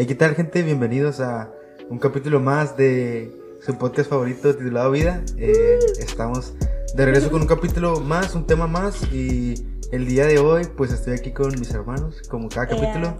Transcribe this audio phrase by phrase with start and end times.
[0.00, 0.62] Hey, ¿qué tal, gente?
[0.62, 1.52] Bienvenidos a
[1.90, 5.22] un capítulo más de su podcast favorito titulado Vida.
[5.36, 6.54] Eh, estamos
[6.96, 9.12] de regreso con un capítulo más, un tema más.
[9.12, 9.56] Y
[9.92, 13.18] el día de hoy, pues estoy aquí con mis hermanos, como cada capítulo.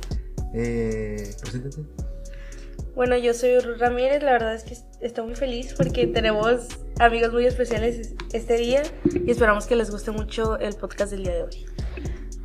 [0.55, 1.83] Eh, preséntate.
[2.95, 6.67] Bueno, yo soy Ruth Ramírez, la verdad es que estoy muy feliz porque tenemos
[6.99, 11.35] amigos muy especiales este día y esperamos que les guste mucho el podcast del día
[11.35, 11.67] de hoy.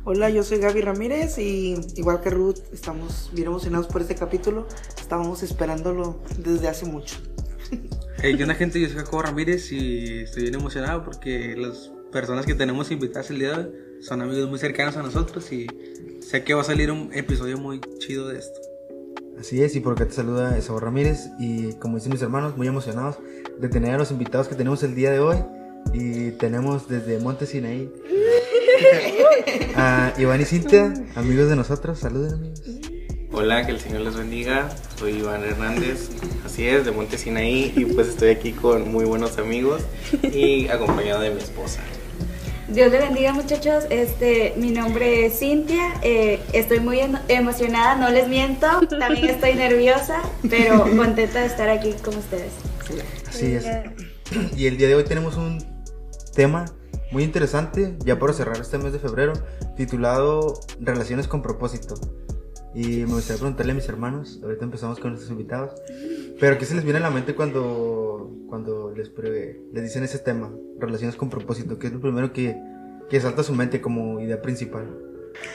[0.08, 4.68] Hola, yo soy Gaby Ramírez y igual que Ruth, estamos bien emocionados por este capítulo.
[4.96, 7.16] Estábamos esperándolo desde hace mucho.
[8.18, 8.80] Hey, ¿qué onda gente?
[8.80, 13.40] Yo soy Jacobo Ramírez y estoy bien emocionado porque las personas que tenemos invitadas el
[13.40, 15.66] día de hoy son amigos muy cercanos a nosotros y
[16.20, 18.60] sé que va a salir un episodio muy chido de esto.
[19.38, 22.68] Así es, y por acá te saluda Esabor Ramírez y como dicen mis hermanos, muy
[22.68, 23.18] emocionados
[23.58, 25.36] de tener a los invitados que tenemos el día de hoy.
[25.92, 27.92] Y tenemos desde Monte Sinaí
[29.76, 31.98] a Iván y Cintia, amigos de nosotros.
[31.98, 32.62] Saluden amigos.
[33.32, 34.68] Hola, que el Señor les bendiga.
[34.98, 36.08] Soy Iván Hernández,
[36.44, 39.82] así es, de Monte Sinaí y pues estoy aquí con muy buenos amigos
[40.22, 41.80] y acompañado de mi esposa.
[42.68, 48.26] Dios le bendiga muchachos, este, mi nombre es Cintia, eh, estoy muy emocionada, no les
[48.26, 48.66] miento,
[48.98, 52.52] también estoy nerviosa, pero contenta de estar aquí con ustedes.
[53.28, 53.66] Así es.
[54.56, 55.64] Y el día de hoy tenemos un
[56.34, 56.64] tema
[57.12, 59.32] muy interesante, ya para cerrar este mes de febrero,
[59.76, 61.94] titulado Relaciones con propósito.
[62.74, 65.72] Y me gustaría preguntarle a mis hermanos, ahorita empezamos con nuestros invitados,
[66.38, 69.10] pero ¿qué se les viene a la mente cuando, cuando les,
[69.72, 71.78] les dicen ese tema, relaciones con propósito?
[71.78, 72.56] ¿Qué es lo primero que,
[73.08, 74.94] que salta a su mente como idea principal?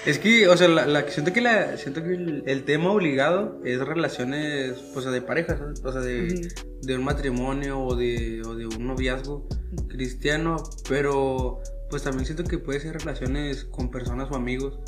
[0.05, 3.59] Es que, o sea, la, la- siento que, la, siento que el, el tema obligado
[3.63, 5.81] es relaciones, pues, de pareja, ¿sabes?
[5.85, 6.47] O sea, de,
[6.81, 9.47] de un matrimonio o de, o de un noviazgo
[9.89, 10.57] cristiano,
[10.89, 14.79] pero pues también siento que puede ser relaciones con personas o amigos.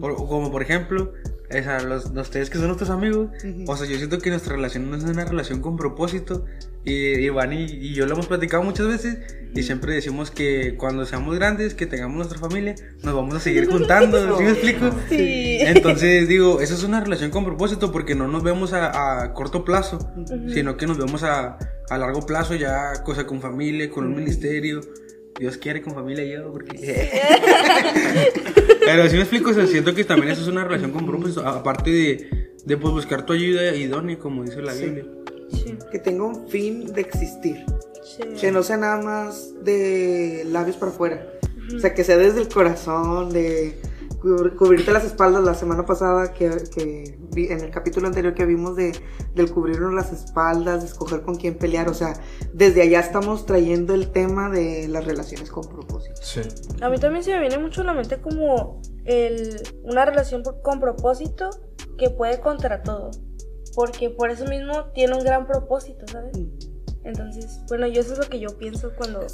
[0.00, 1.12] O- o como por ejemplo,
[1.48, 3.30] esa, los, los ustedes que son nuestros amigos,
[3.66, 6.44] o sea, yo siento que nuestra relación no es una relación con propósito.
[6.84, 9.18] Y Iván y, y yo lo hemos platicado muchas veces
[9.54, 13.66] y siempre decimos que cuando seamos grandes, que tengamos nuestra familia, nos vamos a seguir
[13.70, 14.90] juntando, ¿sí me explico?
[15.08, 15.58] Sí.
[15.60, 19.64] Entonces digo, esa es una relación con propósito porque no nos vemos a, a corto
[19.64, 19.98] plazo,
[20.52, 21.58] sino que nos vemos a,
[21.90, 24.80] a largo plazo ya, cosa con familia, con un ministerio.
[25.38, 27.10] Dios quiere con familia y yo, porque...
[28.84, 31.46] Pero si me explico, o sea, siento que también eso es una relación con propósito,
[31.46, 35.04] aparte de, de pues, buscar tu ayuda idónea, como dice la Biblia.
[35.50, 37.64] Sí, Que tenga un fin de existir,
[38.16, 38.40] sí.
[38.40, 41.26] que no sea nada más de labios para afuera.
[41.74, 43.80] O sea, que sea desde el corazón, de
[44.20, 48.44] cubr- cubrirte las espaldas la semana pasada que, que vi en el capítulo anterior que
[48.44, 48.92] vimos de
[49.34, 52.12] del cubrirnos las espaldas, de escoger con quién pelear, o sea,
[52.52, 56.20] desde allá estamos trayendo el tema de las relaciones con propósito.
[56.20, 56.40] Sí.
[56.82, 60.80] A mí también se me viene mucho a la mente como el, una relación con
[60.80, 61.48] propósito
[61.96, 63.10] que puede contra todo.
[63.74, 66.36] Porque por eso mismo tiene un gran propósito, ¿sabes?
[67.04, 69.26] Entonces, bueno, yo eso es lo que yo pienso cuando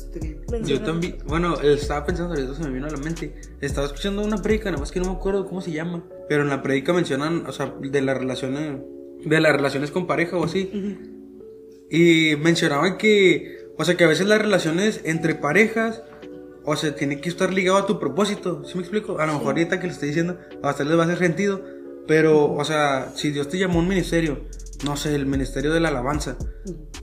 [0.65, 3.35] Yo también, bueno, estaba pensando, ahorita se me vino a la mente.
[3.61, 6.03] Estaba escuchando una predica, nada más que no me acuerdo cómo se llama.
[6.29, 8.81] Pero en la predica mencionan, o sea, de las relaciones,
[9.23, 10.71] de las relaciones con pareja o así.
[11.91, 16.03] Y mencionaban que, o sea, que a veces las relaciones entre parejas,
[16.65, 18.65] o sea, tienen que estar ligado a tu propósito.
[18.65, 19.19] ¿Sí me explico?
[19.19, 21.63] A lo mejor ahorita que lo estoy diciendo, a ustedes les va a hacer sentido.
[22.07, 24.41] Pero, o sea, si Dios te llamó a un ministerio,
[24.85, 26.37] no sé, el ministerio de la alabanza,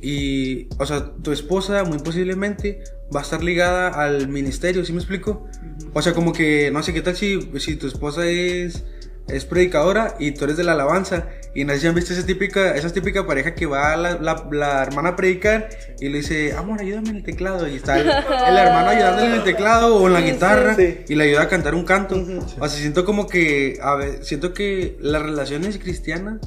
[0.01, 2.83] y, o sea, tu esposa muy posiblemente
[3.15, 5.47] va a estar ligada al ministerio, ¿sí me explico?
[5.93, 8.83] O sea, como que, no sé, ¿qué tal si, si tu esposa es,
[9.27, 11.27] es predicadora y tú eres de la alabanza?
[11.53, 14.19] Y no sé si han visto esa típica, esa típica pareja que va a la,
[14.19, 15.69] la, la hermana a predicar
[16.01, 17.65] y le dice, amor, ayúdame en el teclado.
[17.67, 20.99] Y está el, el hermano ayudándole en el teclado o en la guitarra sí.
[21.07, 22.15] y le ayuda a cantar un canto.
[22.59, 26.41] O sea, siento como que, a ver, siento que las relaciones cristianas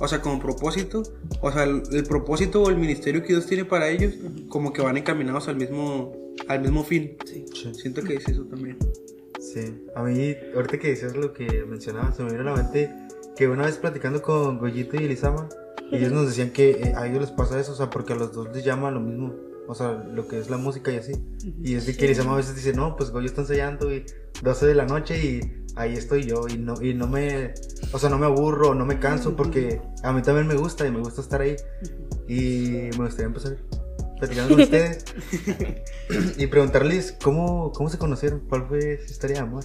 [0.00, 1.02] o sea, como propósito,
[1.40, 4.14] o sea, el, el propósito o el ministerio que Dios tiene para ellos,
[4.48, 6.12] como que van encaminados al mismo,
[6.48, 7.16] al mismo fin.
[7.24, 7.44] Sí.
[7.74, 8.78] Siento que es eso también.
[9.40, 12.94] Sí, a mí, ahorita que decías lo que mencionabas, se me vino a la mente
[13.36, 15.48] que una vez platicando con Goyito y Elizama,
[15.92, 18.32] ellos nos decían que eh, a ellos les pasa eso, o sea, porque a los
[18.32, 19.34] dos les llama lo mismo,
[19.68, 21.12] o sea, lo que es la música y así.
[21.62, 24.04] Y es de que Elizama a veces dice, no, pues Goyo está ensayando y
[24.42, 27.54] 12 de la noche y ahí estoy yo y no, y no me,
[27.92, 30.90] o sea, no me aburro, no me canso porque a mí también me gusta y
[30.90, 31.56] me gusta estar ahí.
[32.28, 33.56] Y me gustaría empezar
[34.18, 35.04] platicando con ustedes
[36.38, 39.64] y preguntarles cómo, cómo se conocieron, cuál fue su historia de amor.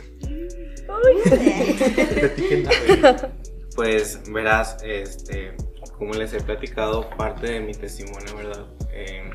[3.75, 5.55] Pues verás, este,
[5.97, 8.67] como les he platicado, parte de mi testimonio, ¿verdad?
[8.93, 9.29] Eh,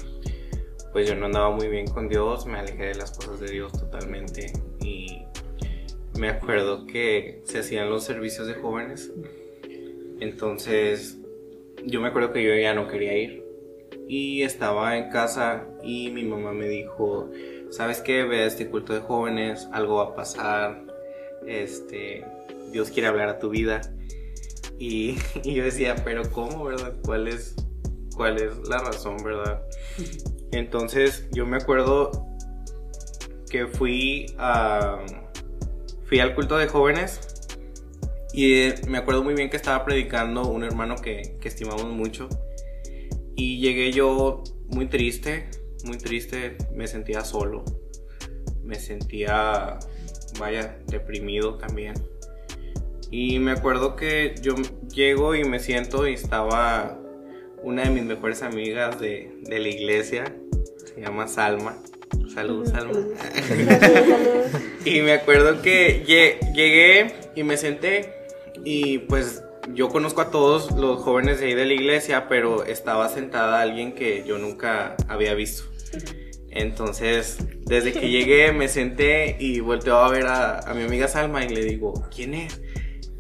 [0.92, 3.72] pues yo no andaba muy bien con Dios, me alejé de las cosas de Dios
[3.72, 5.05] totalmente y
[6.18, 9.12] me acuerdo que se hacían los servicios de jóvenes
[10.20, 11.18] Entonces,
[11.84, 13.44] yo me acuerdo que yo ya no quería ir.
[14.08, 17.30] Y estaba en casa y mi mamá me dijo,
[17.70, 18.24] ¿sabes qué?
[18.24, 20.84] Ve a este culto de jóvenes, algo va a pasar.
[21.46, 22.24] Este,
[22.72, 23.80] Dios quiere hablar a tu vida.
[24.78, 26.94] Y, y yo decía, pero ¿cómo, verdad?
[27.04, 27.56] ¿Cuál es,
[28.16, 29.62] ¿Cuál es la razón, verdad?
[30.52, 32.26] Entonces yo me acuerdo
[33.50, 35.04] que fui a,
[36.06, 37.20] fui al culto de jóvenes
[38.32, 42.28] y eh, me acuerdo muy bien que estaba predicando un hermano que, estimamos mucho
[43.34, 45.48] y llegué yo muy triste,
[45.84, 47.64] muy triste, me sentía solo,
[48.62, 49.78] me sentía,
[50.38, 51.94] vaya, deprimido también.
[53.10, 54.54] Y me acuerdo que yo
[54.92, 56.98] llego y me siento y estaba
[57.62, 60.36] una de mis mejores amigas de, de la iglesia,
[60.84, 61.76] se llama Salma.
[62.36, 62.92] Salud, Salma.
[64.84, 68.12] y me acuerdo que lle- llegué y me senté
[68.62, 69.42] y pues
[69.72, 73.94] yo conozco a todos los jóvenes de ahí de la iglesia, pero estaba sentada alguien
[73.94, 75.62] que yo nunca había visto.
[76.50, 81.42] Entonces, desde que llegué me senté y volteo a ver a, a mi amiga Salma
[81.42, 82.60] y le digo, ¿quién es?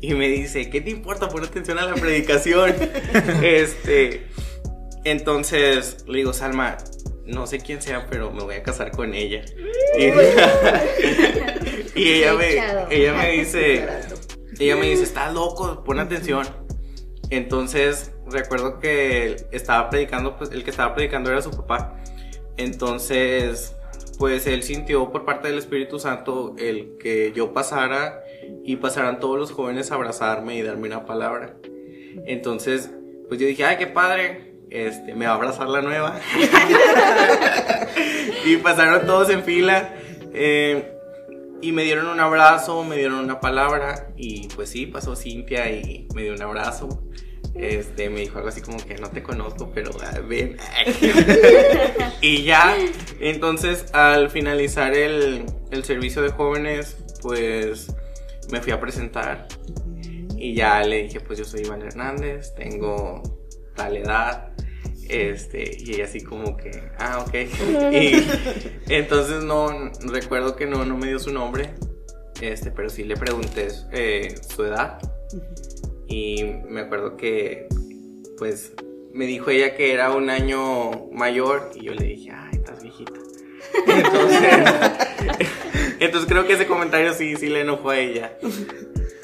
[0.02, 1.30] Y me dice, ¿qué te importa?
[1.30, 2.74] Pon atención a la predicación.
[3.42, 4.26] este,
[5.04, 6.76] entonces le digo, Salma,
[7.26, 9.44] no sé quién sea, pero me voy a casar con ella.
[9.98, 10.04] Y,
[12.00, 12.50] y ella, me,
[12.90, 13.86] ella me dice,
[14.58, 16.46] ella me dice, estás loco, pon atención.
[17.30, 21.96] Entonces recuerdo que estaba predicando, pues el que estaba predicando era su papá.
[22.56, 23.74] Entonces,
[24.18, 28.22] pues él sintió por parte del Espíritu Santo el que yo pasara
[28.64, 31.56] y pasaran todos los jóvenes a abrazarme y darme una palabra.
[32.26, 32.90] Entonces,
[33.28, 36.18] pues yo dije, ay, qué padre, este, me va a abrazar la nueva.
[38.44, 39.94] y pasaron todos en fila.
[40.32, 40.92] eh,
[41.62, 44.08] y me dieron un abrazo, me dieron una palabra.
[44.16, 47.02] Y pues sí, pasó Cintia y me dio un abrazo.
[47.54, 50.58] Este, me dijo algo así como que no te conozco, pero ah, ven.
[52.20, 52.76] y ya,
[53.18, 57.94] entonces al finalizar el, el servicio de jóvenes, pues
[58.50, 59.48] me fui a presentar.
[60.36, 63.22] Y ya le dije, pues yo soy Iván Hernández, tengo
[63.76, 64.48] tal edad.
[65.08, 67.34] Este, y ella así como que, ah, ok.
[68.88, 71.74] Y entonces no, recuerdo que no, no me dio su nombre.
[72.40, 74.98] Este, pero sí le pregunté eh, su edad.
[76.08, 77.68] Y me acuerdo que,
[78.38, 78.72] pues,
[79.12, 81.70] me dijo ella que era un año mayor.
[81.74, 83.12] Y yo le dije, ay, estás viejita.
[83.86, 84.40] Entonces,
[86.00, 88.36] entonces creo que ese comentario sí, sí le enojó a ella.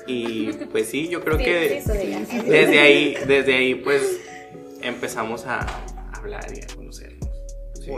[0.07, 4.21] Y pues sí, yo creo Sí, que sí, desde ahí, desde ahí pues
[4.83, 5.67] empezamos a
[6.13, 7.29] hablar y a conocernos.
[7.75, 7.91] Sí.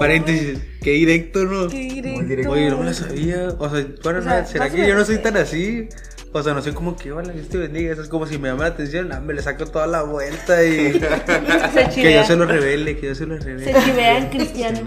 [0.00, 1.68] Paréntesis, qué directo, ¿no?
[1.68, 1.76] Qué
[2.16, 2.50] Muy directo.
[2.50, 3.48] Oye, no me la sabía.
[3.58, 5.22] O sea, bueno, O sea, ¿será que yo no soy sí.
[5.22, 5.88] tan así?
[6.32, 7.92] O sea, no soy como que, hola, Dios te bendiga.
[7.92, 10.64] Eso es como si me llama la atención, ah, me le saco toda la vuelta
[10.64, 10.92] y
[11.94, 13.74] Se que yo se lo revele, que yo se lo Se revele.
[13.84, 14.80] chivea en cristiano.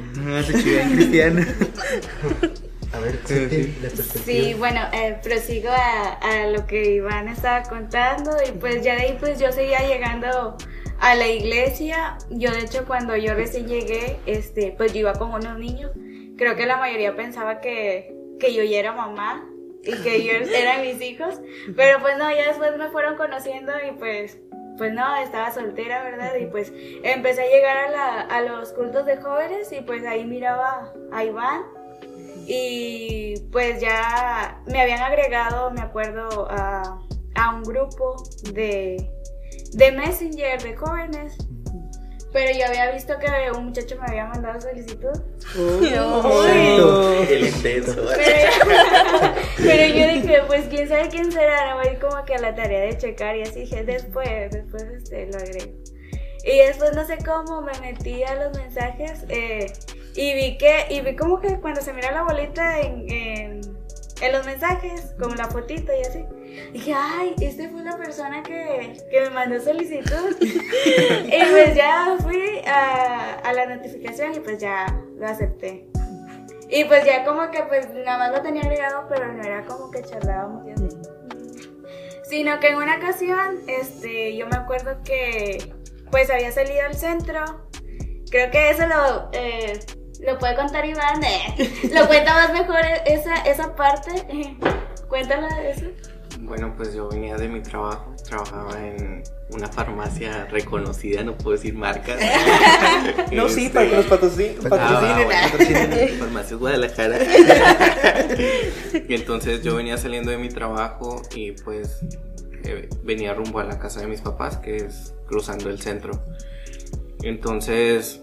[0.46, 1.46] Se chivea en cristiano.
[3.12, 3.78] Ver, Sí, sí, sí.
[3.82, 4.24] la perspectiva.
[4.26, 9.02] Sí, bueno, eh, prosigo a, a lo que Iván estaba contando y pues ya de
[9.02, 10.56] ahí pues yo seguía llegando
[11.00, 12.18] a la iglesia.
[12.30, 15.92] Yo de hecho cuando yo recién llegué, este, pues yo iba con unos niños.
[16.38, 19.48] Creo que la mayoría pensaba que, que yo ya era mamá
[19.84, 21.40] y que ellos eran mis hijos,
[21.76, 24.38] pero pues no, ya después me fueron conociendo y pues
[24.78, 26.36] pues no, estaba soltera, ¿verdad?
[26.40, 30.24] Y pues empecé a llegar a, la- a los cultos de jóvenes y pues ahí
[30.24, 31.64] miraba a Iván
[32.50, 36.98] y pues ya me habían agregado, me acuerdo, a,
[37.36, 38.24] a un grupo
[38.54, 39.12] de,
[39.74, 41.36] de Messenger de jóvenes.
[42.32, 45.20] Pero yo había visto que un muchacho me había mandado solicitud.
[45.84, 47.24] Exacto.
[47.24, 48.06] El intenso.
[48.16, 48.52] Pero,
[49.58, 52.82] pero yo dije, pues quién sabe quién será, no voy como que a la tarea
[52.82, 55.74] de checar y así dije, después, después este, lo agrego.
[56.46, 59.74] Y después no sé cómo me metí a los mensajes eh,
[60.18, 63.62] y vi que, y vi como que cuando se mira la bolita en, en,
[64.20, 66.26] en los mensajes, como la fotito y así,
[66.74, 70.36] dije, ay, este fue la persona que, que me mandó solicitud.
[70.42, 75.88] y pues ya fui a, a la notificación y pues ya lo acepté.
[76.68, 79.92] Y pues ya como que pues nada más lo tenía agregado, pero no era como
[79.92, 80.98] que charlábamos y así.
[82.24, 85.72] Sino que en una ocasión, este, yo me acuerdo que
[86.10, 87.68] pues había salido al centro.
[88.32, 89.80] Creo que eso lo, eh,
[90.26, 91.24] lo puede contar Iván.
[91.24, 91.72] eh.
[91.94, 94.12] Lo cuenta más mejor esa, esa parte.
[95.08, 95.86] Cuéntala de eso.
[96.40, 101.74] Bueno, pues yo venía de mi trabajo, trabajaba en una farmacia reconocida, no puedo decir
[101.74, 102.20] marcas.
[103.32, 104.58] No, sí, para que los patrocinen.
[104.72, 105.20] Ah,
[105.52, 106.10] patrocinen.
[106.20, 107.18] Farmacias Guadalajara.
[109.08, 112.00] y entonces yo venía saliendo de mi trabajo y pues
[112.64, 116.12] eh, venía rumbo a la casa de mis papás, que es cruzando el centro.
[117.24, 118.22] Entonces,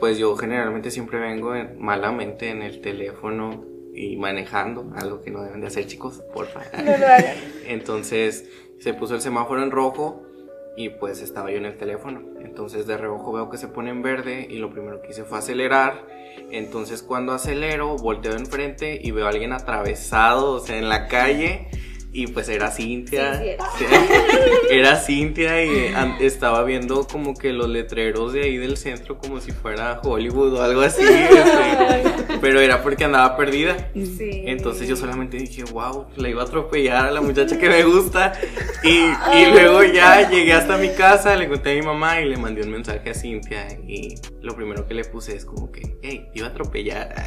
[0.00, 5.42] pues yo generalmente siempre vengo en- malamente en el teléfono y manejando, algo que no
[5.42, 6.60] deben de hacer chicos, porfa.
[6.84, 7.36] No lo hagan.
[7.66, 8.48] Entonces
[8.78, 10.22] se puso el semáforo en rojo
[10.76, 12.20] y pues estaba yo en el teléfono.
[12.44, 15.38] Entonces de reojo veo que se pone en verde y lo primero que hice fue
[15.38, 16.06] acelerar.
[16.50, 21.68] Entonces cuando acelero, volteo enfrente y veo a alguien atravesado, o sea, en la calle.
[22.16, 23.38] Y pues era Cintia.
[23.38, 23.84] Sí, Sí,
[24.70, 29.52] Era Cintia y estaba viendo como que los letreros de ahí del centro como si
[29.52, 31.02] fuera Hollywood o algo así.
[31.04, 33.90] este, pero era porque andaba perdida.
[33.92, 34.44] Sí.
[34.46, 38.32] Entonces yo solamente dije, wow, la iba a atropellar a la muchacha que me gusta.
[38.82, 42.38] Y, y luego ya llegué hasta mi casa, le conté a mi mamá y le
[42.38, 43.68] mandé un mensaje a Cintia.
[43.86, 47.14] Y lo primero que le puse es como que, hey, te iba a atropellar.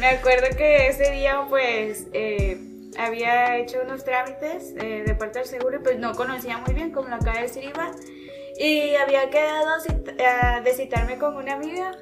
[0.00, 5.48] Me acuerdo que ese día, pues, eh, había hecho unos trámites eh, de parte del
[5.48, 7.92] seguro y pues no conocía muy bien, como lo acaba de decir Iván.
[8.58, 11.92] Y había quedado cit- eh, de citarme con una amiga.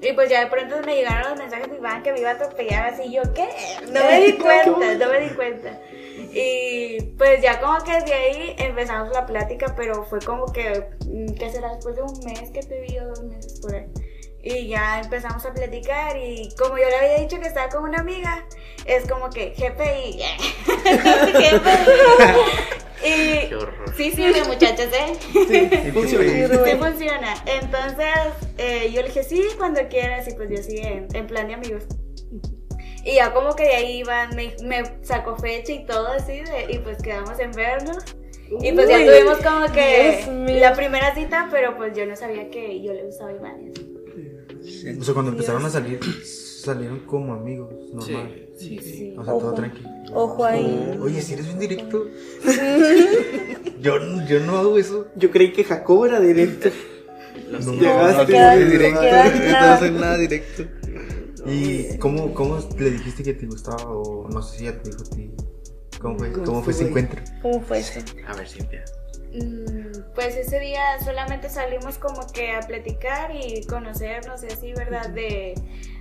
[0.00, 2.34] Y pues ya de pronto me llegaron los mensajes de Iván que me iba a
[2.34, 3.12] atropellar así.
[3.12, 3.48] Yo, ¿qué?
[3.90, 5.80] No me di cuenta, no me di cuenta.
[6.32, 11.34] Y pues ya como que desde ahí empezamos la plática, pero fue como que, mm,
[11.34, 11.74] ¿qué será?
[11.74, 13.86] Después de un mes que te vi o dos meses por ahí.
[14.42, 17.98] Y ya empezamos a platicar y como yo le había dicho que estaba con una
[17.98, 18.44] amiga,
[18.86, 19.50] es como que.
[19.50, 20.22] GPI.
[23.04, 23.94] y Qué horror.
[23.96, 25.12] sí sirve muchachos, ¿eh?
[25.32, 26.64] Sí, funciona.
[26.64, 27.34] Sí funciona.
[27.46, 28.06] Entonces
[28.58, 30.28] eh, yo le dije, sí, cuando quieras.
[30.28, 31.84] Y pues yo sí, en, en plan de amigos.
[33.04, 36.40] Y ya como que de ahí Iván me, me sacó fecha y todo así.
[36.40, 38.04] de- y pues quedamos en vernos.
[38.60, 40.24] Y pues ya Uy, tuvimos como que
[40.60, 43.72] la primera cita, pero pues yo no sabía que yo le gustaba a Iván.
[45.00, 48.48] O sea, cuando empezaron a salir, salieron como amigos, normal.
[48.56, 49.14] Sí, sí, sí.
[49.16, 49.54] O sea, todo Ojo.
[49.54, 49.88] tranquilo.
[50.12, 50.98] Ojo ahí.
[51.00, 52.06] Oye, si eres bien directo.
[53.80, 55.06] yo, yo no hago eso.
[55.16, 56.70] Yo creí que Jacobo era directo.
[57.50, 57.72] Lo No.
[57.72, 59.02] Llegaste muy se directo.
[59.02, 60.64] no hacer nada directo.
[61.46, 63.84] ¿Y cómo, cómo le dijiste que te gustaba?
[63.90, 65.30] O no sé si ya te dijo a ti.
[66.00, 67.20] ¿Cómo fue, ¿Cómo cómo fue ese encuentro?
[67.42, 68.00] ¿Cómo fue eso?
[68.26, 68.84] A ver, Cintia.
[69.42, 75.08] Mm, Pues ese día solamente salimos como que a platicar y conocernos así, ¿verdad?
[75.10, 75.54] De,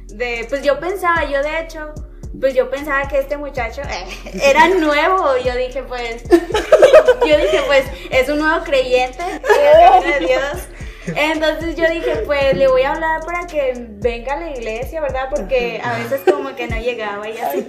[0.08, 1.94] de, pues yo pensaba, yo de hecho,
[2.40, 4.08] pues yo pensaba que este muchacho eh,
[4.44, 5.38] era nuevo.
[5.38, 10.68] Yo dije, pues, yo dije, pues, es un nuevo creyente de Dios.
[11.16, 15.30] Entonces yo dije, pues le voy a hablar para que venga a la iglesia, ¿verdad?
[15.30, 17.68] Porque a veces como que no llegaba y así.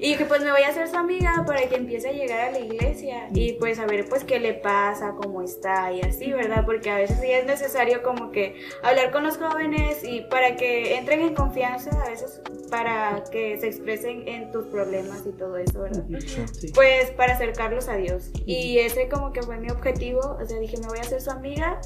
[0.00, 2.50] Y dije, pues me voy a hacer su amiga para que empiece a llegar a
[2.50, 6.64] la iglesia y pues a ver pues qué le pasa, cómo está y así, ¿verdad?
[6.64, 10.96] Porque a veces sí es necesario como que hablar con los jóvenes y para que
[10.96, 15.80] entren en confianza, a veces para que se expresen en tus problemas y todo eso,
[15.80, 16.04] ¿verdad?
[16.52, 16.72] Sí.
[16.74, 18.30] Pues para acercarlos a Dios.
[18.46, 21.30] Y ese como que fue mi objetivo, o sea, dije, me voy a hacer su
[21.30, 21.80] amiga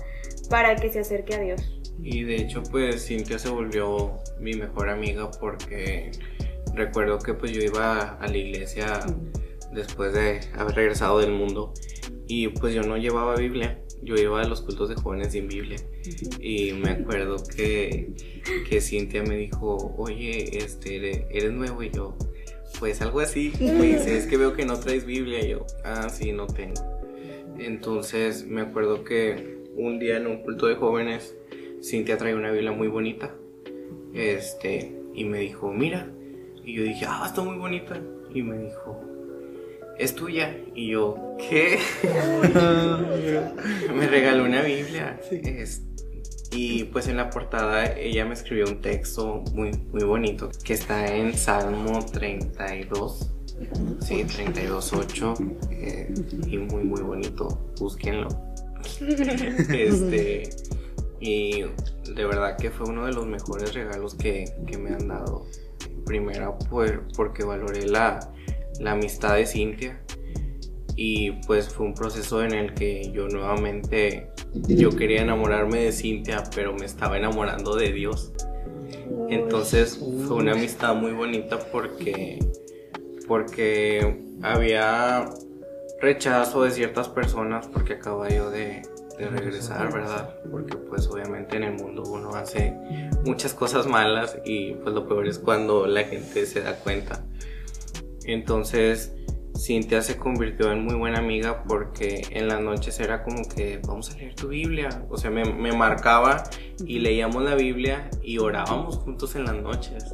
[0.50, 1.60] para que se acerque a Dios.
[2.00, 6.12] Y de hecho, pues Cintia se volvió mi mejor amiga porque
[6.72, 9.00] recuerdo que pues yo iba a la iglesia
[9.72, 11.74] después de haber regresado del mundo
[12.28, 13.80] y pues yo no llevaba Biblia.
[14.02, 15.78] Yo iba a los cultos de jóvenes sin Biblia
[16.38, 18.12] y me acuerdo que,
[18.68, 22.16] que Cintia me dijo, oye, este, eres, eres nuevo y yo,
[22.78, 23.52] pues algo así.
[23.58, 26.82] Me dice, es que veo que no traes Biblia y yo, ah, sí, no tengo.
[27.58, 31.36] Entonces me acuerdo que un día en un culto de jóvenes,
[31.82, 33.34] Cintia trae una Biblia muy bonita.
[34.14, 36.08] Este, y me dijo, mira.
[36.64, 38.00] Y yo dije, ah, está muy bonita.
[38.32, 39.00] Y me dijo,
[39.98, 40.56] es tuya.
[40.74, 41.78] Y yo, ¿qué?
[43.94, 45.20] me regaló una Biblia.
[45.30, 45.82] Es-
[46.56, 51.12] y pues en la portada ella me escribió un texto muy, muy bonito que está
[51.16, 53.30] en Salmo 32.
[54.00, 55.56] Sí, 32.8.
[55.72, 56.14] eh,
[56.46, 57.48] y muy, muy bonito.
[57.80, 58.28] Búsquenlo.
[59.70, 60.50] Este.
[61.20, 61.62] Y
[62.14, 65.46] de verdad que fue uno de los mejores regalos que, que me han dado.
[66.04, 68.32] Primero, por, porque valoré la,
[68.80, 70.00] la amistad de Cintia.
[70.96, 76.44] Y pues fue un proceso en el que yo nuevamente, yo quería enamorarme de Cintia,
[76.54, 78.32] pero me estaba enamorando de Dios.
[79.28, 82.38] Entonces fue una amistad muy bonita porque,
[83.26, 85.28] porque había
[86.04, 88.82] rechazo de ciertas personas porque acababa yo de,
[89.18, 90.34] de regresar, ¿verdad?
[90.50, 92.76] Porque pues obviamente en el mundo uno hace
[93.24, 97.24] muchas cosas malas y pues lo peor es cuando la gente se da cuenta.
[98.24, 99.12] Entonces
[99.56, 104.10] Cintia se convirtió en muy buena amiga porque en las noches era como que vamos
[104.10, 104.88] a leer tu Biblia.
[105.08, 106.42] O sea, me, me marcaba
[106.84, 110.04] y leíamos la Biblia y orábamos juntos en las noches.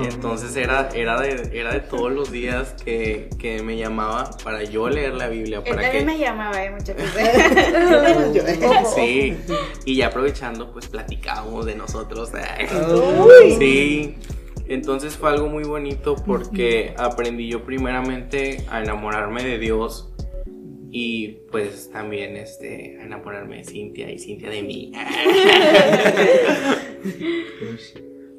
[0.00, 4.62] Y entonces era, era, de, era de todos los días que, que me llamaba para
[4.64, 5.62] yo leer la Biblia.
[5.64, 6.96] Él Para también que, me llamaba, eh, muchas
[8.94, 9.36] Sí,
[9.86, 12.30] y ya aprovechando, pues platicábamos de nosotros.
[12.34, 13.56] ay.
[13.58, 14.16] Sí,
[14.68, 20.10] entonces fue algo muy bonito porque aprendí yo primeramente a enamorarme de Dios
[20.90, 24.92] y pues también este, a enamorarme de Cintia y Cintia de mí.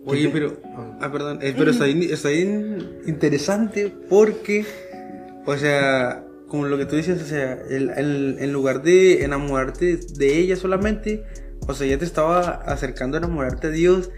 [0.06, 0.58] Oye, pero.
[1.02, 1.40] Ah, perdón.
[1.42, 4.66] eh, pero está bien, está bien interesante porque.
[5.48, 9.98] O sea, como lo que tú dices, o sea, el, el- en lugar de enamorarte
[9.98, 11.24] de ella solamente,
[11.68, 14.10] o sea, ella te estaba acercando a enamorarte a Dios.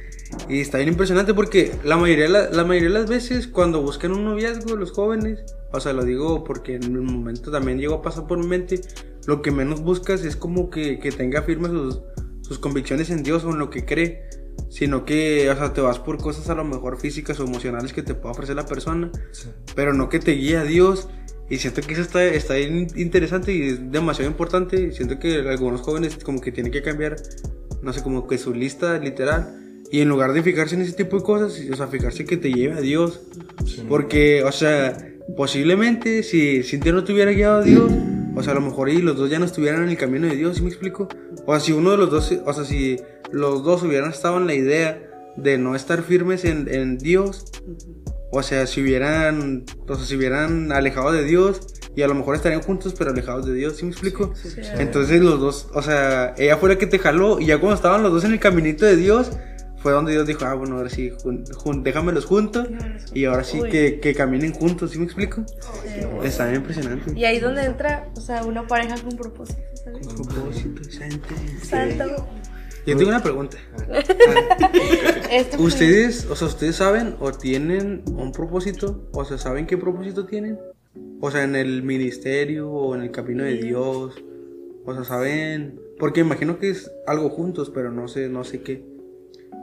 [0.49, 4.11] Y está bien impresionante porque la mayoría, la, la mayoría de las veces cuando buscan
[4.11, 5.39] un noviazgo, los jóvenes,
[5.71, 8.81] o sea, lo digo porque en el momento también llegó a pasar por mi mente,
[9.25, 12.01] lo que menos buscas es como que, que tenga firmes sus,
[12.41, 14.23] sus convicciones en Dios o en lo que cree
[14.69, 18.03] sino que, o sea, te vas por cosas a lo mejor físicas o emocionales que
[18.03, 19.49] te pueda ofrecer la persona, Sí.
[19.75, 21.07] pero no que te guíe a Dios.
[21.49, 24.91] Y siento que eso está, está bien interesante y es demasiado importante.
[24.91, 27.15] Siento que algunos jóvenes como que tienen que cambiar,
[27.81, 29.66] no sé, como que su lista literal.
[29.91, 32.51] Y en lugar de fijarse en ese tipo de cosas, o sea, fijarse que te
[32.51, 33.21] lleve a Dios.
[33.87, 34.97] Porque, o sea,
[35.35, 37.91] posiblemente si Cintia no te hubiera guiado a Dios,
[38.35, 40.35] o sea, a lo mejor y los dos ya no estuvieran en el camino de
[40.35, 41.07] Dios, ¿sí me explico?
[41.45, 42.97] O sea, si uno de los dos, o sea, si
[43.31, 45.03] los dos hubieran estado en la idea
[45.37, 47.45] de no estar firmes en, en Dios,
[48.31, 51.61] o sea, si hubieran, o sea, si hubieran alejado de Dios
[51.95, 54.33] y a lo mejor estarían juntos pero alejados de Dios, ¿sí me explico?
[54.77, 58.03] Entonces los dos, o sea, ella fue la que te jaló y ya cuando estaban
[58.03, 59.31] los dos en el caminito de Dios,
[59.77, 62.67] fue donde Dios dijo, ah, bueno, ahora sí, jun- jun- déjamelos juntos
[63.13, 65.43] y ahora sí que, que caminen juntos, ¿sí me explico?
[66.23, 67.13] Está bien impresionante.
[67.17, 70.07] Y ahí donde entra, o sea, una pareja con propósito, ¿sabes?
[70.07, 71.27] Propósito, santo.
[71.63, 72.27] Santo.
[72.85, 73.57] Yo tengo una pregunta.
[75.29, 79.09] Este ¿Ustedes, o sea, ustedes saben o tienen un propósito?
[79.11, 80.57] O sea, ¿saben qué propósito tienen?
[81.19, 84.15] O sea, en el ministerio o en el camino de Dios.
[84.85, 85.79] O sea, ¿saben?
[85.99, 88.83] Porque imagino que es algo juntos, pero no sé, no sé qué.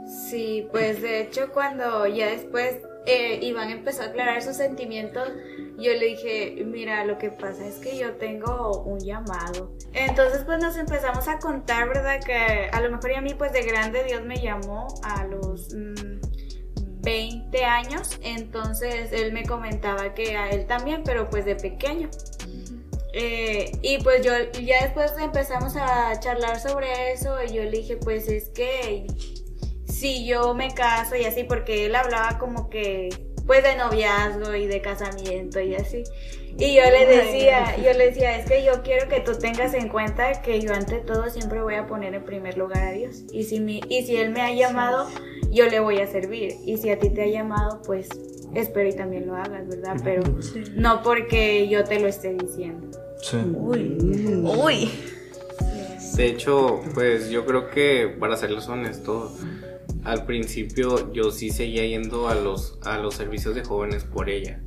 [0.07, 5.29] Sí, pues de hecho cuando ya después eh, Iván empezó a aclarar sus sentimientos,
[5.77, 9.73] yo le dije, mira, lo que pasa es que yo tengo un llamado.
[9.93, 12.21] Entonces pues nos empezamos a contar, ¿verdad?
[12.25, 15.75] Que a lo mejor y a mí pues de grande Dios me llamó a los
[15.75, 16.21] mm,
[17.03, 22.09] 20 años, entonces él me comentaba que a él también, pero pues de pequeño.
[23.12, 27.97] Eh, y pues yo ya después empezamos a charlar sobre eso y yo le dije
[27.97, 29.07] pues es que
[29.94, 33.11] si yo me caso y así porque él hablaba como que
[33.46, 36.02] pues de noviazgo y de casamiento y así.
[36.59, 39.88] Y yo le decía yo le decía es que yo quiero que tú tengas en
[39.88, 43.22] cuenta que yo ante todo siempre voy a poner en primer lugar a Dios.
[43.33, 45.09] Y si mi, y si él me ha llamado
[45.50, 46.57] yo le voy a servir.
[46.64, 48.09] Y si a ti te ha llamado pues
[48.54, 50.22] espero y también lo hagas verdad pero
[50.74, 52.98] no porque yo te lo esté diciendo.
[53.20, 53.37] Sí.
[53.37, 54.42] Uy.
[54.44, 54.90] Uy.
[56.16, 59.33] De hecho, pues yo creo que para serles honesto,
[60.05, 64.62] al principio yo sí seguía yendo a los, a los servicios de jóvenes por ella.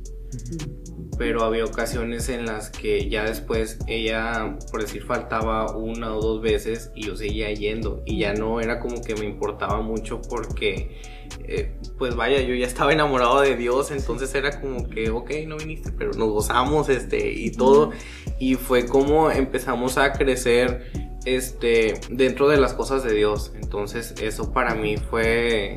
[1.16, 6.42] Pero había ocasiones en las que ya después ella, por decir, faltaba una o dos
[6.42, 8.02] veces y yo seguía yendo.
[8.04, 11.00] Y ya no era como que me importaba mucho porque,
[11.44, 13.90] eh, pues vaya, yo ya estaba enamorado de Dios.
[13.90, 17.90] Entonces era como que, ok, no viniste, pero nos gozamos este, y todo.
[18.38, 20.90] Y fue como empezamos a crecer
[21.24, 23.52] este, dentro de las cosas de Dios.
[23.54, 25.74] Entonces eso para mí fue,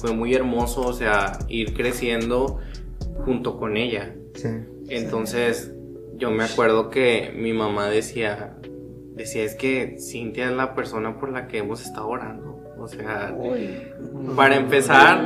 [0.00, 2.58] fue muy hermoso, o sea, ir creciendo
[3.24, 4.14] junto con ella.
[4.34, 4.48] Sí.
[4.88, 5.72] Entonces,
[6.16, 8.56] yo me acuerdo que mi mamá decía,
[9.14, 12.53] decía, es que Cintia es la persona por la que hemos estado orando.
[12.84, 13.34] O sea,
[14.36, 15.24] para empezar,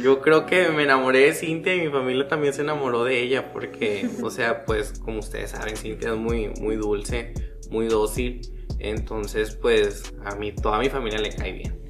[0.00, 3.52] yo creo que me enamoré de Cintia y mi familia también se enamoró de ella
[3.52, 7.34] porque, o sea, pues como ustedes saben, Cintia es muy, muy dulce,
[7.68, 8.42] muy dócil.
[8.78, 11.80] Entonces, pues a mí, toda mi familia le cae bien.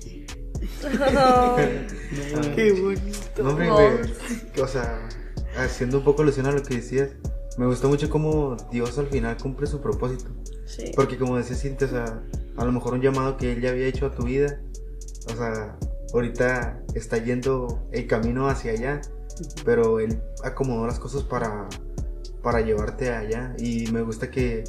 [2.56, 3.42] Qué bonito.
[3.42, 5.06] No, O sea,
[5.58, 7.10] haciendo un poco alusión a lo que decías,
[7.58, 10.30] me gustó mucho cómo Dios al final cumple su propósito.
[10.64, 10.92] Sí.
[10.96, 12.22] Porque como decía Cintia, o sea,
[12.56, 14.60] a lo mejor un llamado que él ya había hecho a tu vida,
[15.26, 15.76] o sea,
[16.12, 19.00] ahorita está yendo el camino hacia allá,
[19.64, 21.68] pero él acomodó las cosas para,
[22.42, 23.54] para llevarte allá.
[23.58, 24.64] Y me gusta que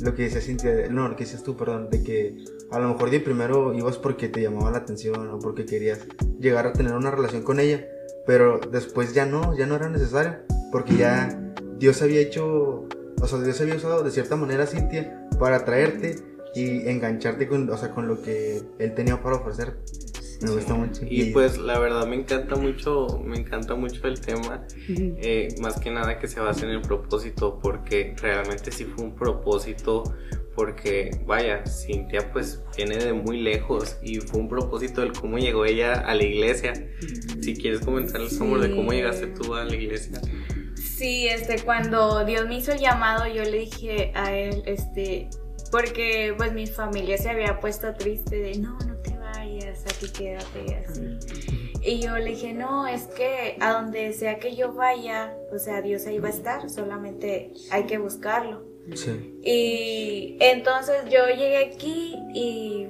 [0.00, 3.10] lo que decía Cintia, no, lo que decías tú, perdón, de que a lo mejor
[3.10, 6.00] de primero ibas porque te llamaba la atención o porque querías
[6.40, 7.86] llegar a tener una relación con ella,
[8.26, 10.38] pero después ya no, ya no era necesario,
[10.72, 12.88] porque ya Dios había hecho
[13.20, 16.16] o sea, Dios había usado de cierta manera a Cintia para atraerte
[16.56, 19.76] y engancharte con, o sea, con lo que Él tenía para ofrecer.
[20.40, 21.02] Me gusta mucho.
[21.08, 25.90] Y pues la verdad me encanta mucho, me encanta mucho el tema, eh, más que
[25.90, 30.02] nada que se basa en el propósito, porque realmente sí fue un propósito,
[30.54, 35.64] porque vaya, Cintia pues viene de muy lejos y fue un propósito del cómo llegó
[35.64, 36.72] ella a la iglesia.
[37.40, 40.20] Si quieres comentarles amor de cómo llegaste tú a la iglesia.
[40.74, 45.28] Sí, este, cuando Dios me hizo el llamado, yo le dije a él, este,
[45.70, 50.84] porque pues mi familia se había puesto triste de no, no te vayas, aquí quédate
[50.84, 51.18] así.
[51.82, 55.82] Y yo le dije, no, es que a donde sea que yo vaya, o sea,
[55.82, 58.64] Dios ahí va a estar, solamente hay que buscarlo.
[58.94, 59.38] Sí.
[59.42, 62.88] Y entonces yo llegué aquí y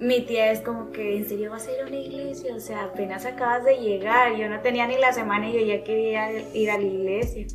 [0.00, 2.54] mi tía es como que, ¿en serio vas a ir a una iglesia?
[2.54, 5.82] O sea, apenas acabas de llegar, yo no tenía ni la semana y yo ya
[5.82, 7.46] quería ir a la iglesia.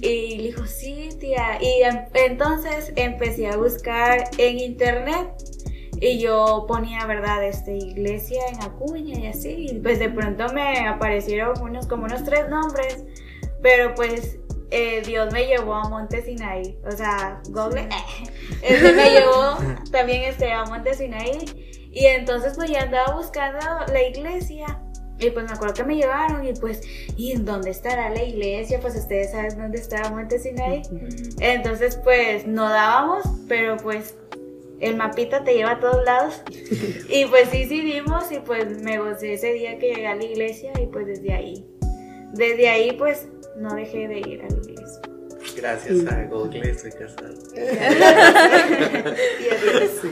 [0.00, 1.58] Y le dijo, sí, tía.
[1.60, 5.28] Y em- entonces empecé a buscar en internet
[6.00, 7.44] y yo ponía, ¿verdad?
[7.44, 9.68] Este, iglesia en Acuña y así.
[9.70, 13.04] Y pues de pronto me aparecieron unos, como unos tres nombres,
[13.62, 14.38] pero pues
[14.72, 16.78] eh, Dios me llevó a Monte Sinaí.
[16.86, 17.88] O sea, Google,
[18.62, 19.58] este me llevó
[19.92, 21.90] también este, a Monte Sinaí.
[21.92, 23.60] Y entonces pues ya andaba buscando
[23.92, 24.80] la iglesia.
[25.18, 26.80] Y pues me acuerdo que me llevaron y pues,
[27.16, 28.80] ¿y en dónde estará la iglesia?
[28.80, 30.82] Pues ustedes saben dónde está Monte Sinaí.
[31.38, 34.16] Entonces pues no dábamos, pero pues
[34.80, 36.42] el mapita te lleva a todos lados.
[37.10, 40.24] Y pues sí, sí dimos y pues me gocé ese día que llegué a la
[40.24, 41.66] iglesia y pues desde ahí.
[42.32, 45.00] Desde ahí pues no dejé de ir a la iglesia.
[45.56, 47.34] Gracias a Google estoy casado.
[49.40, 50.08] Y así.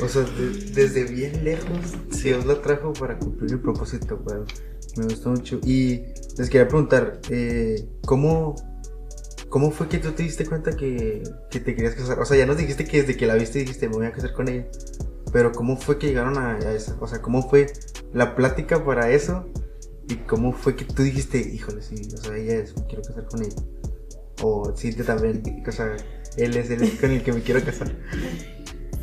[0.00, 4.44] O sea, de- desde bien lejos, Dios lo trajo para cumplir el propósito, pero
[4.96, 5.58] me gustó mucho.
[5.64, 6.02] Y
[6.38, 8.54] les quería preguntar, eh, ¿cómo,
[9.48, 12.18] ¿cómo fue que tú te diste cuenta que, que te querías casar?
[12.20, 14.32] O sea, ya nos dijiste que desde que la viste dijiste, me voy a casar
[14.34, 14.66] con ella.
[15.32, 16.96] Pero ¿cómo fue que llegaron a, a eso?
[17.00, 17.66] O sea, ¿cómo fue
[18.12, 19.48] la plática para eso?
[20.08, 23.26] ¿Y cómo fue que tú dijiste, híjole, sí, o sea, ella es, me quiero casar
[23.26, 23.56] con ella?
[24.42, 25.96] O Cintia también, o sea,
[26.36, 27.90] él es el con el que me quiero casar.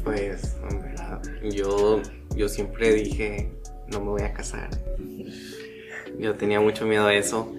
[0.03, 2.01] Pues, en verdad, yo,
[2.35, 3.51] yo siempre dije,
[3.91, 4.69] no me voy a casar.
[6.19, 7.53] Yo tenía mucho miedo a eso.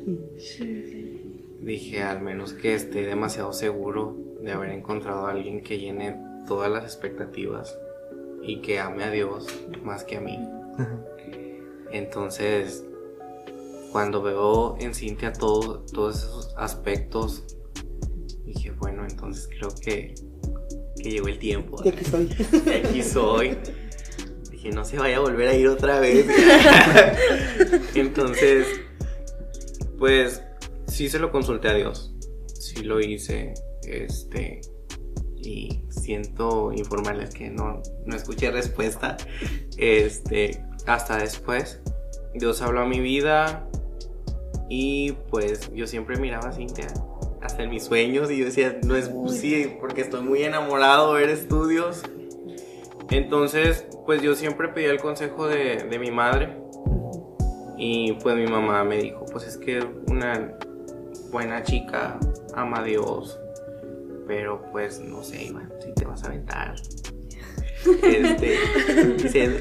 [1.60, 6.70] Dije, al menos que esté demasiado seguro de haber encontrado a alguien que llene todas
[6.70, 7.76] las expectativas
[8.42, 9.46] y que ame a Dios
[9.82, 10.38] más que a mí.
[11.90, 12.84] Entonces,
[13.94, 17.44] cuando veo en Cintia todo- todos esos aspectos,
[18.44, 20.16] dije, bueno, entonces creo que,
[21.00, 21.80] que llegó el tiempo.
[21.80, 22.26] De aquí soy.
[22.64, 23.56] De aquí soy.
[24.50, 26.26] Dije, no se vaya a volver a ir otra vez.
[27.94, 28.66] Entonces,
[29.96, 30.42] pues
[30.88, 32.12] sí se lo consulté a Dios.
[32.58, 33.54] Sí lo hice.
[33.86, 34.60] Este.
[35.36, 39.16] Y siento informarles que no, no escuché respuesta.
[39.76, 40.64] Este.
[40.84, 41.80] Hasta después.
[42.34, 43.68] Dios habló a mi vida.
[44.68, 46.86] Y pues yo siempre miraba a Cintia.
[47.40, 48.30] Hasta en mis sueños.
[48.30, 52.02] Y yo decía, no es sí, porque estoy muy enamorado de ver estudios.
[53.10, 56.56] Entonces, pues yo siempre pedí el consejo de, de mi madre.
[57.76, 60.56] Y pues mi mamá me dijo, pues es que una
[61.30, 62.18] buena chica
[62.54, 63.38] ama a Dios.
[64.26, 66.76] Pero pues no sé, Iván, si te vas a aventar.
[68.02, 68.58] Este,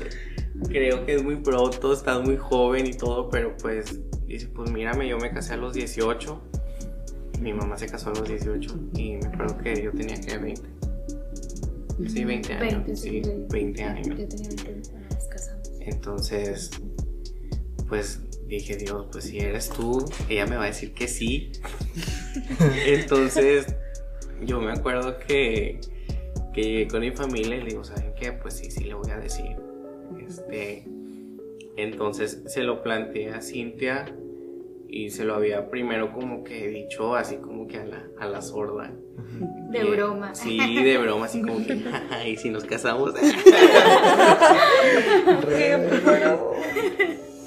[0.70, 4.00] creo que es muy pronto, estás muy joven y todo, pero pues
[4.34, 6.42] dice, pues mírame, yo me casé a los 18.
[7.40, 10.62] Mi mamá se casó a los 18 y me acuerdo que yo tenía que 20.
[12.08, 12.72] Sí, 20 años.
[12.86, 14.08] 20, sí, sí, 20 años.
[14.08, 15.72] Yo tenía 20 cuando nos casamos.
[15.80, 16.72] Entonces,
[17.88, 21.52] pues dije, Dios, pues si eres tú, ella me va a decir que sí.
[22.86, 23.68] Entonces,
[24.42, 25.80] yo me acuerdo que,
[26.54, 28.32] que llegué con mi familia y le digo, ¿saben qué?
[28.32, 29.56] Pues sí, sí le voy a decir.
[30.26, 30.86] Este,
[31.76, 34.16] entonces se lo planteé a Cintia
[34.88, 38.44] y se lo había primero como que dicho así como que a la, a la
[38.44, 38.94] sorda.
[39.72, 40.36] De Y, broma.
[40.36, 41.82] Sí, de broma, así como que,
[42.28, 43.14] y si nos casamos.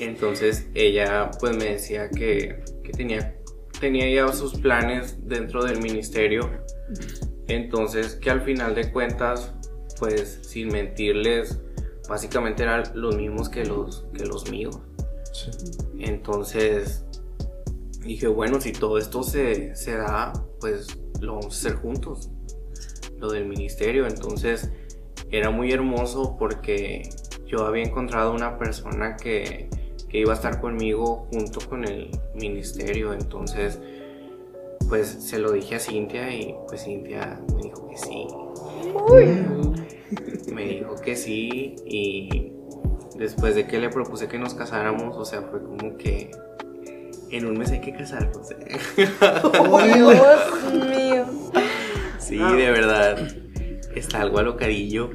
[0.00, 3.36] Entonces ella pues me decía que, que tenía,
[3.80, 6.50] tenía ya sus planes dentro del ministerio.
[7.46, 9.54] Entonces que al final de cuentas,
[10.00, 11.60] pues sin mentirles,
[12.08, 14.78] básicamente eran los mismos que los, que los míos.
[15.32, 15.50] Sí.
[15.98, 17.04] Entonces
[18.02, 22.30] dije, bueno, si todo esto se, se da, pues lo vamos a hacer juntos.
[23.18, 24.06] Lo del ministerio.
[24.06, 24.70] Entonces
[25.30, 27.08] era muy hermoso porque
[27.46, 29.68] yo había encontrado una persona que,
[30.08, 33.12] que iba a estar conmigo junto con el ministerio.
[33.12, 33.80] Entonces
[34.88, 38.26] pues se lo dije a Cintia y pues Cintia me dijo que sí.
[40.52, 42.52] Me dijo que sí y
[43.16, 46.30] después de que le propuse que nos casáramos, o sea, fue como que
[47.30, 48.50] en un mes hay que casarnos.
[48.50, 48.78] ¿eh?
[48.96, 51.26] Dios mío.
[52.18, 53.18] sí, de verdad.
[53.94, 55.10] Está algo alocadillo.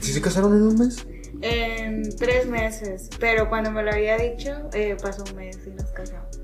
[0.00, 1.06] ¿Sí se casaron en un mes?
[1.40, 5.90] En tres meses, pero cuando me lo había dicho, eh, pasó un mes y nos
[5.92, 6.41] casamos.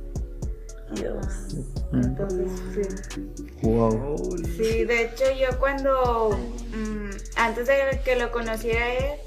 [0.94, 1.56] Dios.
[1.92, 3.30] Entonces, sí.
[3.62, 4.16] Wow.
[4.56, 6.38] Sí, de hecho yo cuando,
[6.72, 9.20] mm, antes de que lo conociera a él,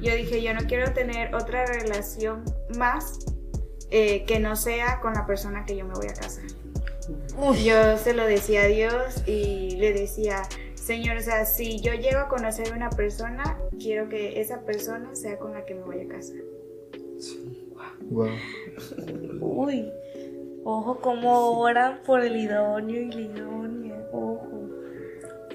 [0.00, 2.44] yo dije, yo no quiero tener otra relación
[2.76, 3.18] más
[3.90, 6.44] eh, que no sea con la persona que yo me voy a casar.
[7.62, 10.42] Yo se lo decía a Dios y le decía,
[10.74, 15.14] Señor, o sea, si yo llego a conocer a una persona, quiero que esa persona
[15.14, 16.36] sea con la que me voy a casar.
[18.10, 18.28] Wow.
[19.40, 19.90] Uy.
[20.64, 24.08] Ojo, cómo oran por el idóneo y la idónea.
[24.12, 24.70] Ojo.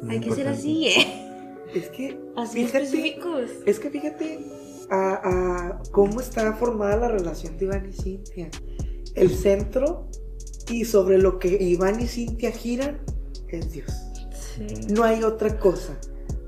[0.08, 1.26] Hay que ser así, ¿eh?
[1.74, 3.50] Es que, Así fíjate, específicos.
[3.66, 4.40] es que fíjate
[4.90, 8.50] a, a cómo está formada la relación de Iván y Cintia.
[9.16, 10.08] El centro
[10.70, 13.00] y sobre lo que Iván y Cintia giran
[13.50, 13.92] es Dios.
[14.32, 14.66] Sí.
[14.94, 16.00] No hay otra cosa.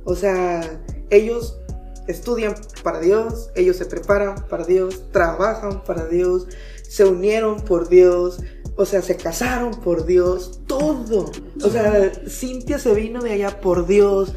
[0.06, 0.62] O sea,
[1.10, 1.60] ellos
[2.08, 6.47] estudian para Dios, ellos se preparan para Dios, trabajan para Dios,
[6.92, 8.42] se unieron por Dios,
[8.76, 11.32] o sea, se casaron por Dios, todo.
[11.64, 14.34] O sea, Cintia se vino de allá por Dios,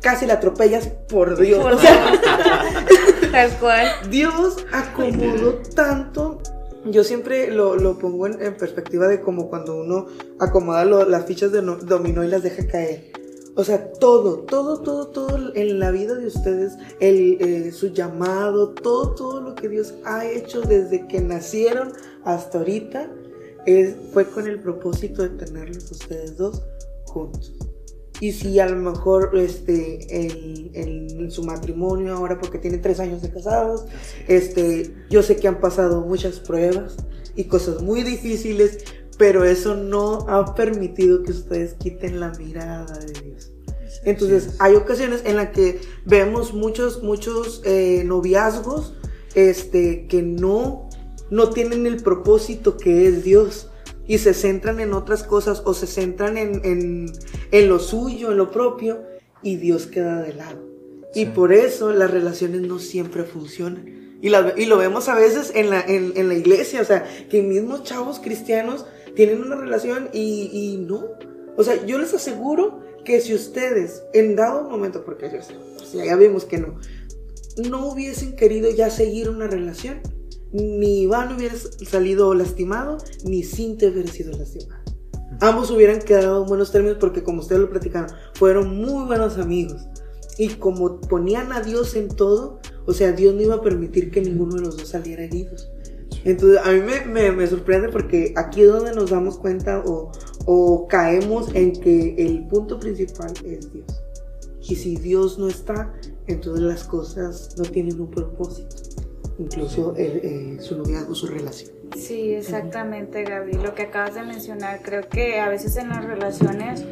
[0.00, 1.60] casi la atropellas por Dios.
[1.60, 2.12] Por o sea,
[3.32, 3.88] Tal cual.
[4.08, 6.40] Dios acomodó tanto.
[6.84, 10.06] Yo siempre lo, lo pongo en, en perspectiva de como cuando uno
[10.38, 13.10] acomoda lo- las fichas de no- dominó y las deja caer.
[13.58, 18.70] O sea, todo, todo, todo, todo en la vida de ustedes, el, eh, su llamado,
[18.70, 21.92] todo, todo lo que Dios ha hecho desde que nacieron
[22.24, 23.10] hasta ahorita,
[24.12, 26.62] fue con el propósito de tenerlos ustedes dos
[27.06, 27.52] juntos.
[28.20, 30.06] Y si a lo mejor este,
[30.80, 33.86] en, su matrimonio ahora, porque tienen tres años de casados,
[34.28, 36.96] este, yo sé que han pasado muchas pruebas
[37.34, 38.84] y cosas muy difíciles,
[39.18, 43.47] pero eso no ha permitido que ustedes quiten la mirada de Dios.
[44.04, 48.94] Entonces, hay ocasiones en las que vemos muchos, muchos eh, noviazgos
[49.34, 50.88] este, que no,
[51.30, 53.68] no tienen el propósito que es Dios
[54.06, 57.12] y se centran en otras cosas o se centran en, en,
[57.50, 59.02] en lo suyo, en lo propio
[59.42, 60.66] y Dios queda de lado.
[61.14, 64.16] Y por eso las relaciones no siempre funcionan.
[64.22, 67.06] Y, la- y lo vemos a veces en la, en, en la iglesia, o sea,
[67.30, 71.04] que mismos chavos cristianos tienen una relación y, y no.
[71.56, 75.84] O sea, yo les aseguro que si ustedes en dado momento, porque yo sé, o
[75.84, 76.78] sea, ya vimos que no,
[77.68, 80.00] no hubiesen querido ya seguir una relación,
[80.52, 84.84] ni Iván hubiera salido lastimado, ni Cintia hubiera sido lastimada.
[85.40, 89.86] Ambos hubieran quedado en buenos términos porque como ustedes lo platicaron, fueron muy buenos amigos.
[90.36, 94.20] Y como ponían a Dios en todo, o sea, Dios no iba a permitir que
[94.20, 95.70] ninguno de los dos saliera heridos.
[96.24, 100.10] Entonces, a mí me, me- me sorprende porque aquí es donde nos damos cuenta o,
[100.50, 103.84] o caemos en que el punto principal es Dios.
[104.62, 105.92] Y si Dios no está,
[106.26, 108.76] entonces las cosas no tienen un propósito.
[109.38, 111.77] Incluso el, eh, su noviazgo, su relación.
[111.96, 113.52] Sí, exactamente, Gaby.
[113.54, 116.84] Lo que acabas de mencionar, creo que a veces en las relaciones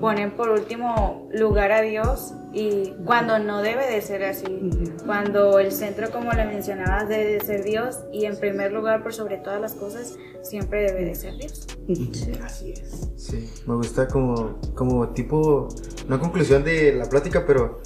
[0.00, 4.70] ponen por último lugar a Dios y cuando no debe de ser así.
[5.06, 9.12] Cuando el centro, como le mencionabas, debe de ser Dios y en primer lugar, por
[9.12, 11.66] sobre todas las cosas, siempre debe de ser Dios.
[12.44, 13.08] Así es.
[13.16, 15.68] Sí, me gusta como, como tipo,
[16.08, 17.80] no conclusión de la plática, pero,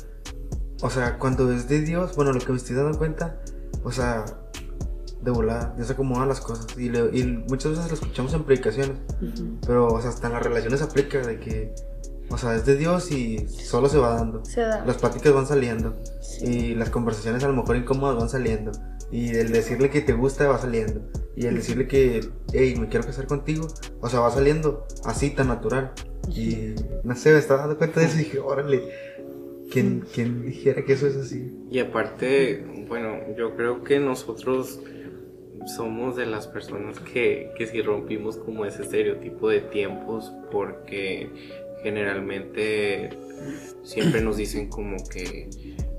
[0.83, 3.40] o sea, cuando es de Dios, bueno, lo que me estoy dando cuenta,
[3.83, 4.24] o sea,
[5.24, 6.66] de volada, Dios acomoda las cosas.
[6.78, 8.96] Y, le- y muchas veces lo escuchamos en predicaciones,
[9.66, 11.74] pero, o sea, hasta en las relaciones aplica de que,
[12.30, 14.44] o sea, es de Dios y solo se va dando.
[14.44, 14.84] Se da.
[14.87, 15.96] Las pláticas van saliendo
[16.42, 18.72] y las conversaciones a lo mejor incómodas van saliendo.
[19.10, 21.00] Y el decirle que te gusta va saliendo.
[21.37, 22.20] Y el decirle que,
[22.52, 23.66] hey, me quiero casar contigo,
[24.00, 25.92] o sea, va saliendo así tan natural.
[26.34, 28.82] Y no sé, me estaba dando cuenta de eso y dije, órale,
[29.70, 31.52] ¿quién, quién dijera que eso es así?
[31.70, 34.80] Y aparte, bueno, yo creo que nosotros
[35.66, 41.31] somos de las personas que, que sí rompimos como ese estereotipo de tiempos porque
[41.83, 43.11] generalmente
[43.83, 45.48] siempre nos dicen como que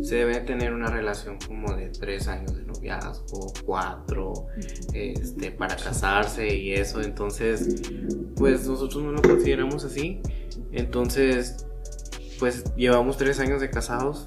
[0.02, 4.48] se debe tener una relación como de tres años de noviazgo, cuatro,
[4.94, 7.02] este, para casarse y eso.
[7.02, 7.82] Entonces,
[8.36, 10.22] pues nosotros no lo consideramos así.
[10.72, 11.66] Entonces,
[12.40, 14.26] pues llevamos tres años de casados,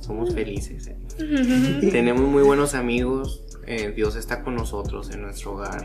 [0.00, 0.88] somos felices.
[0.88, 0.96] ¿eh?
[1.90, 5.84] Tenemos muy buenos amigos, eh, Dios está con nosotros en nuestro hogar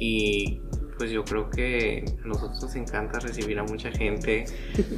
[0.00, 0.62] y
[0.96, 4.46] pues yo creo que a nosotros nos encanta recibir a mucha gente.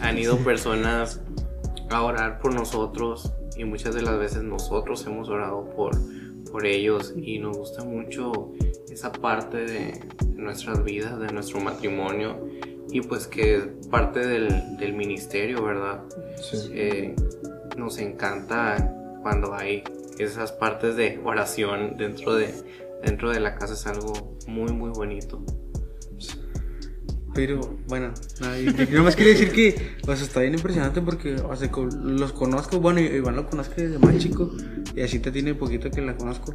[0.00, 1.20] Han ido personas
[1.90, 5.90] a orar por nosotros y muchas de las veces nosotros hemos orado por,
[6.52, 8.52] por ellos y nos gusta mucho
[8.88, 10.00] esa parte de
[10.36, 12.38] nuestras vidas, de nuestro matrimonio
[12.92, 16.04] y pues que es parte del, del ministerio, ¿verdad?
[16.72, 17.16] Eh,
[17.76, 19.82] nos encanta cuando hay
[20.22, 22.52] esas partes de oración dentro de,
[23.04, 25.44] dentro de la casa, es algo muy, muy bonito.
[27.32, 31.70] Pero bueno, yo, nomás quería decir que pues, está bien impresionante porque o sea,
[32.02, 34.50] los conozco, bueno, Iván lo conozco desde más chico
[34.96, 36.54] y así te tiene poquito que la conozco.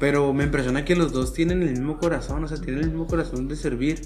[0.00, 3.06] Pero me impresiona que los dos tienen el mismo corazón, o sea, tienen el mismo
[3.06, 4.00] corazón de servir.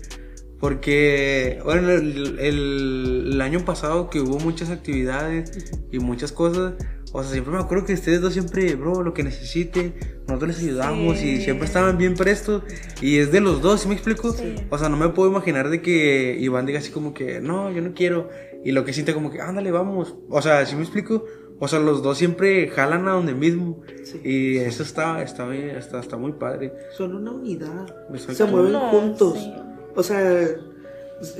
[0.60, 6.74] Porque, bueno, el- el año pasado que hubo muchas actividades y muchas cosas,
[7.12, 9.92] o sea, siempre me acuerdo que ustedes dos siempre, bro, lo que necesite,
[10.26, 11.42] nosotros les ayudamos y Sí.
[11.42, 12.62] siempre estaban bien prestos.
[13.00, 14.32] Y es de los dos, ¿sí me explico?
[14.32, 14.54] Sí.
[14.70, 17.82] O sea, no me puedo imaginar de que Iván diga así como que, no, yo
[17.82, 18.28] no quiero.
[18.64, 20.14] Y lo que siente como que, ándale, vamos.
[20.30, 21.24] O sea, ¿sí me explico?
[21.58, 23.82] O sea, los dos siempre jalan a donde mismo.
[24.04, 24.20] Sí.
[24.24, 26.72] Y eso está, está bien, está, está muy padre.
[26.96, 27.86] Son una unidad.
[28.10, 28.34] Exacto.
[28.34, 29.38] Se mueven juntos.
[29.38, 29.52] sí.
[29.94, 30.48] O sea,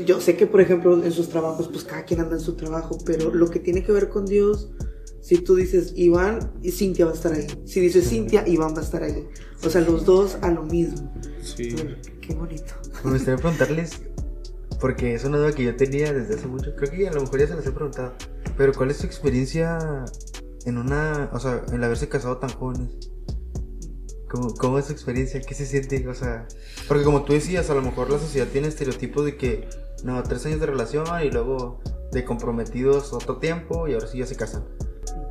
[0.05, 2.99] yo sé que, por ejemplo, en sus trabajos, pues cada quien anda en su trabajo,
[3.05, 4.71] pero lo que tiene que ver con Dios,
[5.23, 7.47] si tú dices Iván, y Cintia va a estar ahí.
[7.65, 9.25] Si dices Cintia, Iván va a estar ahí.
[9.65, 11.15] O sea, los dos a lo mismo.
[11.41, 11.75] Sí.
[12.21, 12.75] Qué bonito.
[13.05, 14.03] Me gustaría preguntarles,
[14.81, 17.39] porque es una duda que yo tenía desde hace mucho, creo que a lo mejor
[17.39, 18.15] ya se las he preguntado,
[18.57, 20.05] pero ¿cuál es tu experiencia
[20.67, 22.91] en una, o sea, en haberse casado tan jóvenes?
[24.29, 25.41] ¿Cómo, ¿Cómo es tu experiencia?
[25.41, 26.09] ¿Qué se siente?
[26.09, 26.49] O sea,
[26.89, 29.69] porque como tú decías, a lo mejor la sociedad tiene estereotipos de que,
[30.03, 31.81] no, tres años de relación y luego
[32.11, 34.65] de comprometidos otro tiempo y ahora sí ya se casan.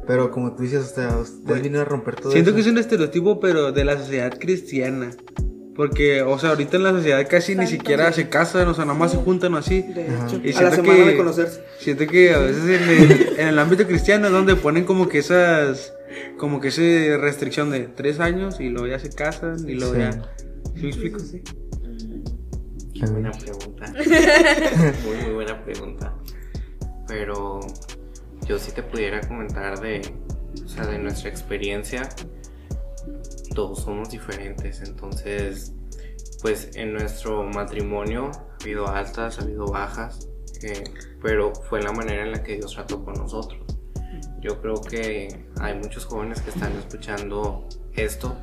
[0.07, 2.55] Pero como tú dices, o sea, Bueno, vienen a romper todo Siento eso.
[2.55, 5.11] que es un estereotipo, pero de la sociedad cristiana.
[5.75, 8.97] Porque, o sea, ahorita en la sociedad casi ni siquiera se casan, o sea, nada
[8.97, 9.81] más se juntan o así.
[9.83, 11.63] De hecho, Y a la siento semana que- de conocerse.
[11.79, 15.19] Siento que a veces en el, en el ámbito cristiano es donde ponen como que
[15.19, 15.93] esas,
[16.37, 19.99] como que esa restricción de tres años y luego ya se casan y luego Sí.
[20.01, 20.11] ya.
[20.75, 21.17] ¿Sí me explico?
[22.93, 23.93] Qué buena pregunta.
[25.05, 26.13] muy, muy buena pregunta.
[27.07, 27.61] Pero
[28.45, 30.01] yo sí te pudiera comentar de,
[30.63, 32.09] o sea, de nuestra experiencia.
[33.55, 35.73] Todos somos diferentes, entonces,
[36.41, 40.29] pues en nuestro matrimonio ha habido altas, ha habido bajas,
[40.63, 40.83] eh,
[41.21, 43.61] pero fue la manera en la que Dios trató con nosotros.
[44.39, 48.35] Yo creo que hay muchos jóvenes que están escuchando esto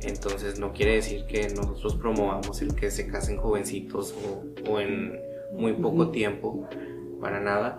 [0.00, 5.18] entonces no quiere decir que nosotros promovamos el que se casen jovencitos o, o en
[5.52, 6.68] muy poco tiempo,
[7.20, 7.78] para nada.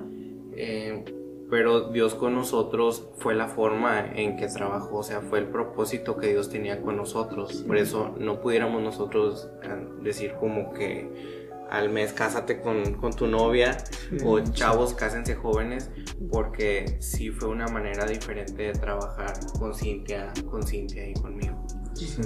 [0.54, 1.06] Eh,
[1.50, 6.18] pero Dios con nosotros fue la forma en que trabajó, o sea, fue el propósito
[6.18, 7.64] que Dios tenía con nosotros.
[7.66, 13.28] Por eso no pudiéramos nosotros eh, decir como que al mes cásate con, con tu
[13.28, 13.78] novia
[14.24, 15.90] o chavos cásense jóvenes,
[16.32, 21.56] porque sí fue una manera diferente de trabajar con Cintia, con Cintia y conmigo.
[21.94, 22.22] Sí.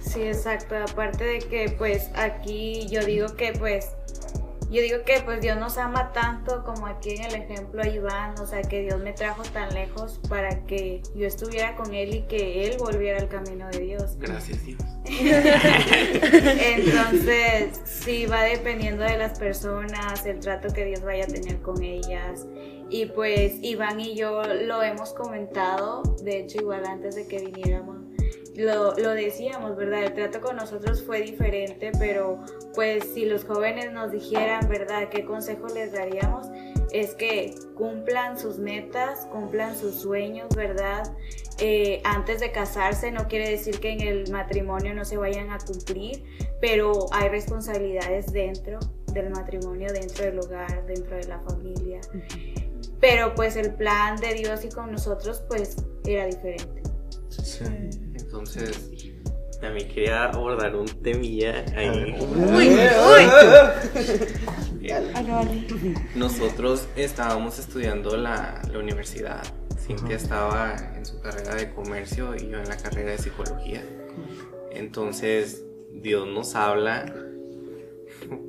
[0.00, 0.74] Sí, exacto.
[0.76, 3.90] Aparte de que pues aquí yo digo que pues
[4.72, 8.38] yo digo que pues Dios nos ama tanto como aquí en el ejemplo a Iván,
[8.40, 12.22] o sea que Dios me trajo tan lejos para que yo estuviera con él y
[12.22, 14.16] que él volviera al camino de Dios.
[14.18, 14.80] Gracias Dios.
[16.64, 21.82] Entonces, sí va dependiendo de las personas, el trato que Dios vaya a tener con
[21.82, 22.46] ellas.
[22.88, 27.96] Y pues Iván y yo lo hemos comentado, de hecho igual antes de que viniéramos,
[28.62, 30.04] lo, lo decíamos, ¿verdad?
[30.04, 32.40] El trato con nosotros fue diferente, pero
[32.74, 35.08] pues si los jóvenes nos dijeran, ¿verdad?
[35.08, 36.48] ¿Qué consejo les daríamos?
[36.92, 41.12] Es que cumplan sus metas, cumplan sus sueños, ¿verdad?
[41.58, 45.58] Eh, antes de casarse no quiere decir que en el matrimonio no se vayan a
[45.58, 46.24] cumplir,
[46.60, 48.78] pero hay responsabilidades dentro
[49.12, 52.00] del matrimonio, dentro del hogar, dentro de la familia.
[53.00, 56.82] Pero pues el plan de Dios y con nosotros pues era diferente.
[57.28, 57.64] Sí.
[58.32, 59.12] Entonces,
[59.60, 62.16] también quería abordar un temilla ahí.
[62.18, 63.26] Uy, uy.
[64.88, 65.66] Vale, vale.
[66.14, 69.42] Nosotros estábamos estudiando la, la universidad.
[69.78, 73.84] Cintia estaba en su carrera de comercio y yo en la carrera de psicología.
[74.70, 77.14] Entonces, Dios nos habla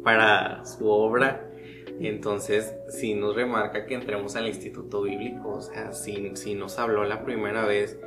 [0.01, 1.51] para su obra.
[1.99, 5.49] Entonces, sí nos remarca que entremos al instituto bíblico.
[5.55, 7.99] O sea, sí, sí nos habló la primera vez.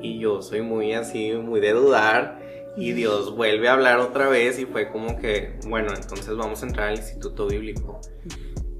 [0.00, 2.40] Y yo soy muy así, muy de dudar.
[2.76, 6.66] Y Dios vuelve a hablar otra vez y fue como que, bueno, entonces vamos a
[6.66, 8.00] entrar al instituto bíblico.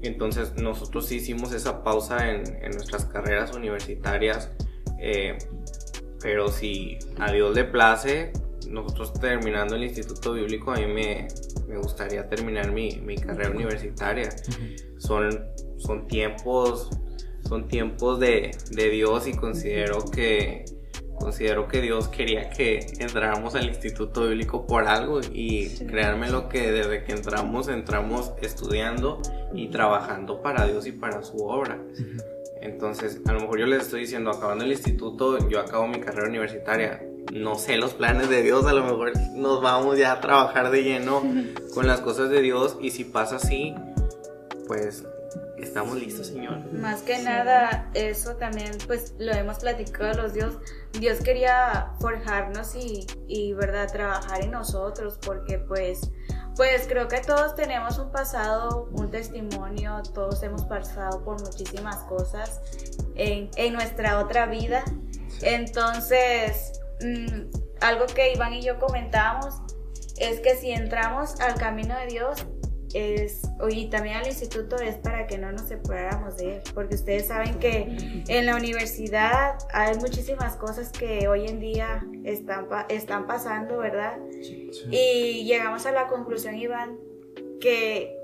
[0.03, 4.51] Entonces nosotros hicimos esa pausa en, en nuestras carreras universitarias,
[4.99, 5.37] eh,
[6.21, 8.31] pero si a Dios le place,
[8.69, 11.27] nosotros terminando el instituto bíblico, a mí me,
[11.67, 14.29] me gustaría terminar mi, mi carrera universitaria.
[14.97, 15.29] Son,
[15.77, 16.89] son tiempos,
[17.47, 20.65] son tiempos de, de Dios y considero que,
[21.17, 26.71] considero que Dios quería que entráramos al Instituto Bíblico por algo y créanme lo que
[26.71, 29.21] desde que entramos, entramos estudiando
[29.53, 31.79] y trabajando para Dios y para su obra.
[32.61, 36.27] Entonces, a lo mejor yo les estoy diciendo, acabando el instituto, yo acabo mi carrera
[36.27, 37.03] universitaria.
[37.33, 40.83] No sé los planes de Dios, a lo mejor nos vamos ya a trabajar de
[40.83, 41.21] lleno
[41.73, 43.75] con las cosas de Dios y si pasa así,
[44.67, 45.03] pues
[45.57, 46.71] estamos listos, Señor.
[46.73, 50.55] Más que nada, eso también, pues lo hemos platicado los Dios.
[50.99, 56.11] Dios quería forjarnos y, y, ¿verdad?, trabajar en nosotros, porque pues,
[56.55, 62.61] pues creo que todos tenemos un pasado, un testimonio, todos hemos pasado por muchísimas cosas
[63.15, 64.83] en, en nuestra otra vida.
[65.41, 67.49] Entonces, mmm,
[67.81, 69.55] algo que Iván y yo comentábamos
[70.17, 72.45] es que si entramos al camino de Dios,
[72.93, 77.27] es, y también al instituto es para que no nos separáramos de él, porque ustedes
[77.27, 83.77] saben que en la universidad hay muchísimas cosas que hoy en día están, están pasando,
[83.77, 84.17] ¿verdad?
[84.41, 84.87] Sí, sí.
[84.91, 86.97] Y llegamos a la conclusión, Iván,
[87.59, 88.15] que,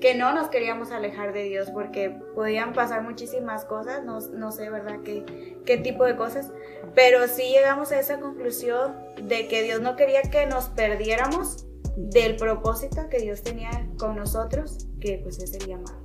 [0.00, 4.68] que no nos queríamos alejar de Dios, porque podían pasar muchísimas cosas, no, no sé,
[4.68, 6.52] ¿verdad?, qué, qué tipo de cosas,
[6.94, 11.66] pero sí llegamos a esa conclusión de que Dios no quería que nos perdiéramos
[11.96, 15.98] del propósito que Dios tenía con nosotros, que pues es el llamado.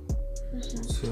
[0.60, 1.08] Sí.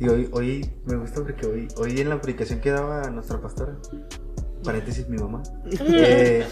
[0.00, 3.78] Y hoy, hoy me gusta porque hoy, hoy en la predicación que daba nuestra pastora,
[4.62, 6.44] paréntesis mi mamá, eh,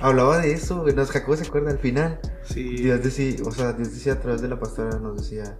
[0.00, 2.20] hablaba de eso, nos Jacob se acuerda al final.
[2.42, 2.76] Sí.
[2.76, 5.58] Dios decía, o sea, Dios decía a través de la pastora, nos decía,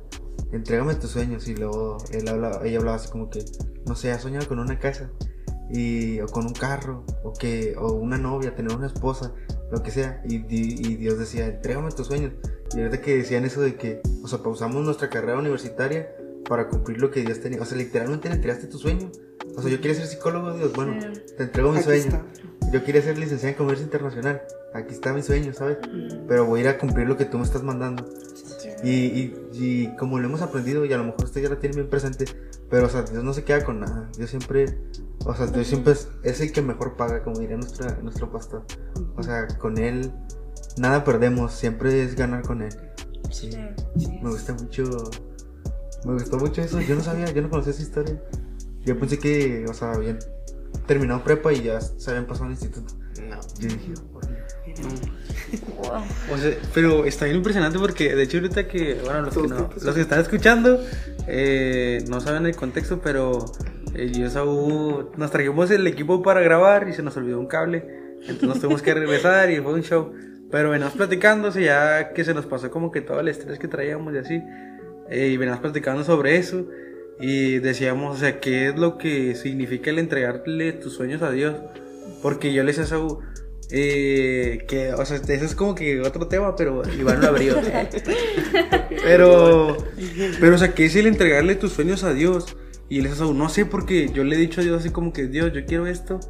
[0.53, 3.45] entrégame tus sueños y luego él hablaba, ella hablaba así como que,
[3.87, 5.11] no sé, ha soñado con una casa
[5.71, 9.33] y, o con un carro o que o una novia, tener una esposa,
[9.71, 10.23] lo que sea.
[10.29, 12.33] Y, y, Dios decía, entrégame tus sueños.
[12.75, 16.09] Y ahorita que decían eso de que, o sea, pausamos nuestra carrera universitaria
[16.49, 17.61] para cumplir lo que Dios tenía.
[17.61, 19.11] O sea, literalmente le entregaste tu sueño.
[19.57, 20.95] O sea, yo quería ser psicólogo, Dios, bueno,
[21.37, 22.05] te entrego mi Aquí sueño.
[22.05, 22.25] está.
[22.73, 24.43] Yo quería ser licenciada en comercio internacional.
[24.75, 25.79] Aquí está mi sueño, ¿sabes?
[26.29, 28.05] Pero voy a ir a cumplir lo que tú me estás mandando.
[28.85, 31.77] Y, y, y como lo hemos aprendido, y a lo mejor usted ya lo tiene
[31.77, 32.27] bien presente,
[32.71, 34.11] pero, o sea, Dios no se queda con nada.
[34.17, 34.79] Dios siempre,
[35.25, 38.65] o sea, Dios siempre es, es el que mejor paga, como diría nuestra, nuestro pastor.
[39.17, 40.13] O sea, con Él
[40.79, 42.75] nada perdemos, siempre es ganar con Él.
[43.31, 43.51] Sí.
[44.23, 44.85] Me gusta mucho,
[46.05, 46.81] me gustó mucho eso.
[46.81, 48.23] Yo no sabía, yo no conocía esa historia.
[48.85, 50.19] Yo pensé que, o sea, habían
[50.87, 52.95] terminado prepa y ya se habían pasado al instituto.
[53.29, 53.39] No.
[53.59, 54.19] Yo dije, "Oh,
[55.79, 56.03] Wow.
[56.35, 59.71] O sea, pero está bien impresionante porque de hecho ahorita que, bueno, los que, no-
[59.83, 60.79] los que están escuchando
[61.27, 66.89] eh, no saben el contexto, pero yo y Saúl nos trajimos el equipo para grabar
[66.89, 67.85] y se nos olvidó un cable,
[68.21, 70.13] entonces nos tuvimos que regresar y fue un show.
[70.51, 74.15] Pero o sea, ya que se nos pasó como que todo el estrés que traíamos
[74.15, 74.43] y así,
[75.11, 76.67] eh, y venimos platicando sobre eso
[77.21, 81.57] y decíamos, o sea, qué es lo que significa el entregarle tus sueños a Dios.
[82.23, 83.19] Porque yo le decía a Saúl,
[83.71, 87.57] eh, que, o sea, ese es como que otro tema, pero Iván lo abrió.
[89.03, 89.77] pero,
[90.41, 92.57] pero, o sea, ¿qué es el entregarle tus sueños a Dios?
[92.89, 95.27] Y él Saúl, no sé, porque yo le he dicho a Dios así como que,
[95.27, 96.21] Dios, yo quiero esto,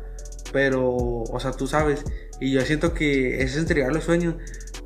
[0.53, 2.05] pero, o sea, tú sabes.
[2.41, 4.35] Y yo siento que es entregar los sueños.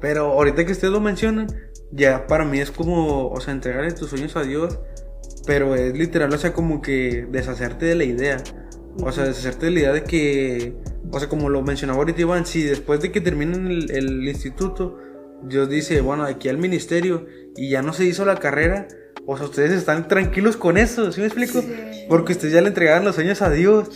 [0.00, 1.46] Pero ahorita que ustedes lo mencionan,
[1.90, 4.78] ya para mí es como, o sea, entregarle tus sueños a Dios,
[5.46, 8.42] pero es literal, o sea, como que deshacerte de la idea.
[9.02, 10.74] O sea, deshacerte de la idea de que,
[11.10, 14.98] o sea, como lo mencionaba ahorita Iván, si después de que terminen el, el instituto,
[15.42, 18.88] Dios dice, bueno, aquí al ministerio y ya no se hizo la carrera,
[19.26, 21.62] o sea, ustedes están tranquilos con eso, ¿sí me explico?
[22.08, 23.88] Porque ustedes ya le entregaron los sueños a Dios.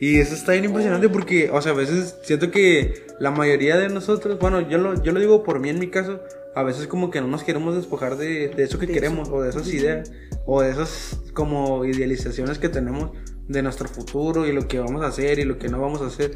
[0.00, 3.88] Y eso está bien impresionante porque, o sea, a veces siento que la mayoría de
[3.88, 6.20] nosotros, bueno, yo lo, yo lo digo por mí en mi caso,
[6.54, 9.50] a veces como que no nos queremos despojar de, de eso que queremos, o de
[9.50, 10.12] esas ideas,
[10.46, 13.12] o de esas como idealizaciones que tenemos
[13.48, 16.06] de nuestro futuro y lo que vamos a hacer y lo que no vamos a
[16.06, 16.34] hacer.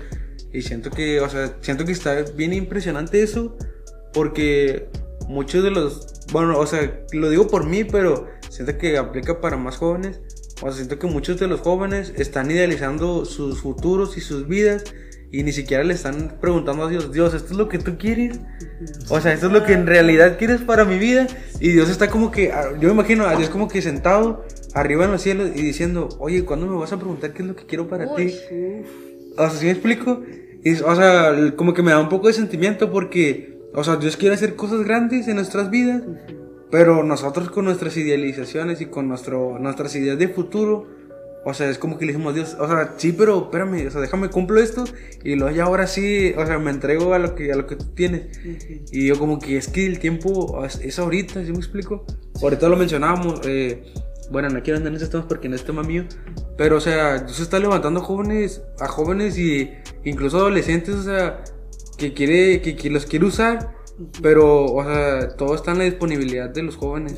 [0.52, 3.56] Y siento que, o sea, siento que está bien impresionante eso,
[4.12, 4.88] porque
[5.28, 9.56] muchos de los, bueno, o sea, lo digo por mí, pero siento que aplica para
[9.56, 10.20] más jóvenes.
[10.60, 14.84] O sea, siento que muchos de los jóvenes están idealizando sus futuros y sus vidas
[15.30, 18.40] y ni siquiera le están preguntando a Dios, Dios, ¿esto es lo que tú quieres?
[19.10, 21.26] O sea, ¿esto es lo que en realidad quieres para mi vida?
[21.60, 24.44] Y Dios está como que, yo me imagino a Dios como que sentado
[24.74, 27.56] arriba en los cielos y diciendo, oye, ¿cuándo me vas a preguntar qué es lo
[27.56, 28.34] que quiero para ti?
[29.36, 30.22] O sea, ¿sí me explico?
[30.64, 34.16] Y, o sea, como que me da un poco de sentimiento porque, o sea, Dios
[34.16, 36.02] quiere hacer cosas grandes en nuestras vidas,
[36.70, 40.86] pero nosotros con nuestras idealizaciones y con nuestro, nuestras ideas de futuro,
[41.44, 43.90] o sea, es como que le dijimos a Dios, o sea, sí, pero espérame, o
[43.90, 44.84] sea, déjame cumplo esto
[45.24, 47.76] y luego ya ahora sí, o sea, me entrego a lo que, a lo que
[47.76, 48.38] tú tienes.
[48.92, 52.04] Y yo como que es que el tiempo es, ahorita, ¿sí me explico?
[52.42, 53.82] Ahorita lo mencionábamos, eh,
[54.30, 56.04] bueno, no quiero andar en esos temas porque no es tema mío,
[56.58, 59.70] pero o sea, Dios está levantando jóvenes, a jóvenes y
[60.04, 61.44] incluso adolescentes, o sea,
[61.96, 63.77] que quiere, que, que los quiere usar,
[64.22, 67.16] pero, o sea, todo está en la disponibilidad de los jóvenes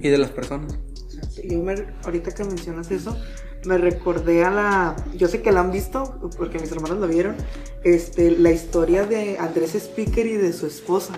[0.00, 0.78] y de las personas.
[1.42, 1.74] Yo me,
[2.04, 3.16] ahorita que mencionas eso,
[3.64, 7.36] me recordé a la, yo sé que la han visto, porque mis hermanos la vieron,
[7.84, 11.14] este, la historia de Andrés Speaker y de su esposa.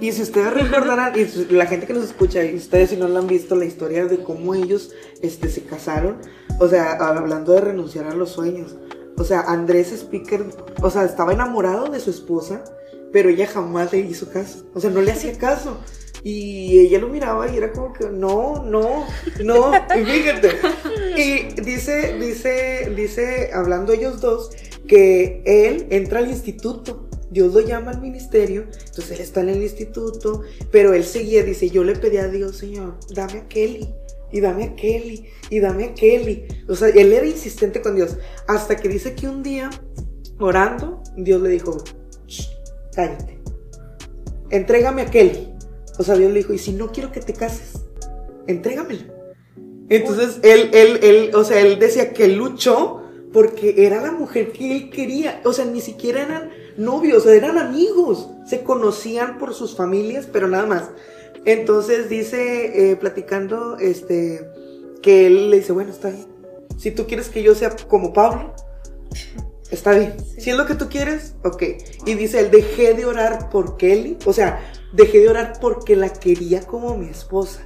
[0.00, 3.20] Y si ustedes recordarán, y la gente que nos escucha, y ustedes si no la
[3.20, 6.18] han visto, la historia de cómo ellos este, se casaron,
[6.58, 8.76] o sea, hablando de renunciar a los sueños.
[9.16, 10.44] O sea, Andrés Speaker,
[10.82, 12.64] o sea, estaba enamorado de su esposa,
[13.14, 14.66] pero ella jamás le hizo caso.
[14.74, 15.78] O sea, no le hacía caso.
[16.24, 19.06] Y ella lo miraba y era como que, no, no,
[19.44, 19.72] no,
[20.04, 20.50] fíjate.
[21.16, 24.50] Y dice, dice, dice, hablando ellos dos,
[24.88, 27.08] que él entra al instituto.
[27.30, 30.42] Dios lo llama al ministerio, entonces él está en el instituto,
[30.72, 33.94] pero él seguía, dice, yo le pedí a Dios, Señor, dame a Kelly,
[34.32, 36.46] y dame a Kelly, y dame a Kelly.
[36.68, 38.16] O sea, él era insistente con Dios,
[38.48, 39.70] hasta que dice que un día,
[40.38, 42.03] orando, Dios le dijo, "Shh,
[42.94, 43.38] cállate,
[44.50, 45.50] entrégame a Kelly.
[45.98, 47.84] O sea, Dios le dijo, y si no quiero que te cases,
[48.46, 49.04] entrégamela.
[49.88, 54.74] Entonces, él, él, él, o sea, él decía que luchó porque era la mujer que
[54.74, 55.40] él quería.
[55.44, 58.30] O sea, ni siquiera eran novios, eran amigos.
[58.46, 60.90] Se conocían por sus familias, pero nada más.
[61.44, 64.48] Entonces dice, eh, platicando, este,
[65.02, 66.26] que él le dice, bueno, está bien.
[66.78, 68.54] Si tú quieres que yo sea como Pablo,
[69.74, 70.14] está bien.
[70.38, 71.62] Si es lo que tú quieres, ok.
[72.06, 74.18] Y dice, él dejé de orar por Kelly.
[74.24, 74.60] O sea,
[74.92, 77.60] dejé de orar porque la quería como mi esposa.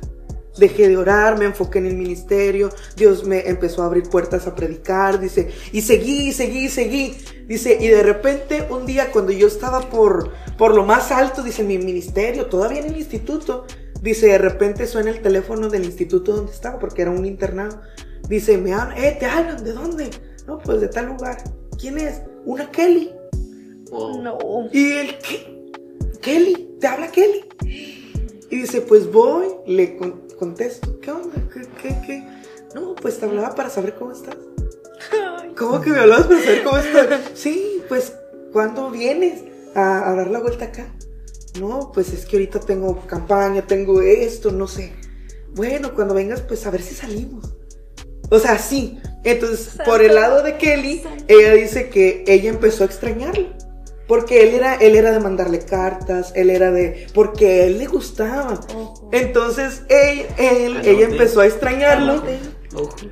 [0.58, 4.56] Dejé de orar, me enfoqué en el ministerio, Dios me empezó a abrir puertas a
[4.56, 9.88] predicar, dice, y seguí, seguí, seguí, dice, y de repente un día cuando yo estaba
[9.88, 13.66] por, por lo más alto, dice, en mi ministerio, todavía en el instituto,
[14.02, 17.80] dice, de repente suena el teléfono del instituto donde estaba, porque era un internado,
[18.28, 20.10] dice, me hablan, eh, te hablan, ¿de dónde?
[20.48, 21.38] No, pues de tal lugar,
[21.78, 22.22] ¿quién es?
[22.44, 23.12] Una Kelly.
[23.90, 24.68] No.
[24.72, 25.70] Y él, ¿qué?
[26.20, 27.44] Kelly, te habla Kelly.
[28.50, 31.36] Y dice, pues voy, le con- contesto, ¿qué onda?
[31.52, 32.28] ¿Qué, qué, qué?
[32.74, 34.36] No, pues te hablaba para saber cómo estás.
[35.56, 37.20] ¿Cómo que me hablabas para saber cómo estás?
[37.34, 38.12] Sí, pues,
[38.52, 39.42] ¿cuándo vienes
[39.74, 40.94] a, a dar la vuelta acá?
[41.58, 44.92] No, pues es que ahorita tengo campaña, tengo esto, no sé.
[45.54, 47.54] Bueno, cuando vengas, pues a ver si salimos.
[48.30, 49.00] O sea, sí.
[49.24, 53.48] Entonces, por el lado de Kelly, ella dice que ella empezó a extrañarlo.
[54.06, 57.08] Porque él era, él era de mandarle cartas, él era de.
[57.12, 58.58] Porque a él le gustaba.
[58.74, 59.10] Ojo.
[59.12, 60.90] Entonces, él, él- Anote.
[60.90, 62.12] ella empezó a extrañarlo.
[62.12, 62.38] Anote.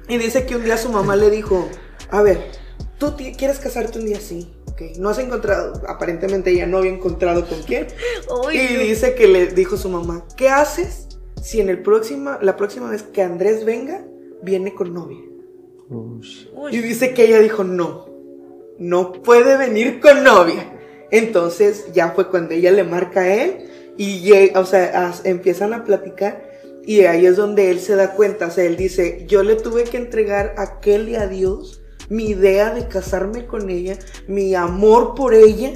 [0.09, 1.69] Y dice que un día su mamá le dijo:
[2.11, 2.39] A ver,
[2.99, 4.21] ¿tú quieres casarte un día?
[4.21, 4.55] Sí.
[4.71, 4.97] Ok.
[4.99, 5.83] No has encontrado.
[5.87, 7.89] Aparentemente ella no había encontrado con quién.
[8.53, 11.09] Y dice que le dijo su mamá: ¿Qué haces
[11.43, 14.03] si en el próxima, la próxima vez que Andrés venga,
[14.47, 15.21] viene con novia?
[16.55, 16.75] Uy.
[16.75, 18.07] Y dice que ella dijo, no,
[18.79, 20.73] no puede venir con novia.
[21.11, 25.73] Entonces ya fue cuando ella le marca a él y llega, o sea, as- empiezan
[25.73, 26.49] a platicar
[26.85, 29.85] y ahí es donde él se da cuenta, o sea, él dice, yo le tuve
[29.85, 33.97] que entregar a Kelly a Dios mi idea de casarme con ella,
[34.29, 35.73] mi amor por ella,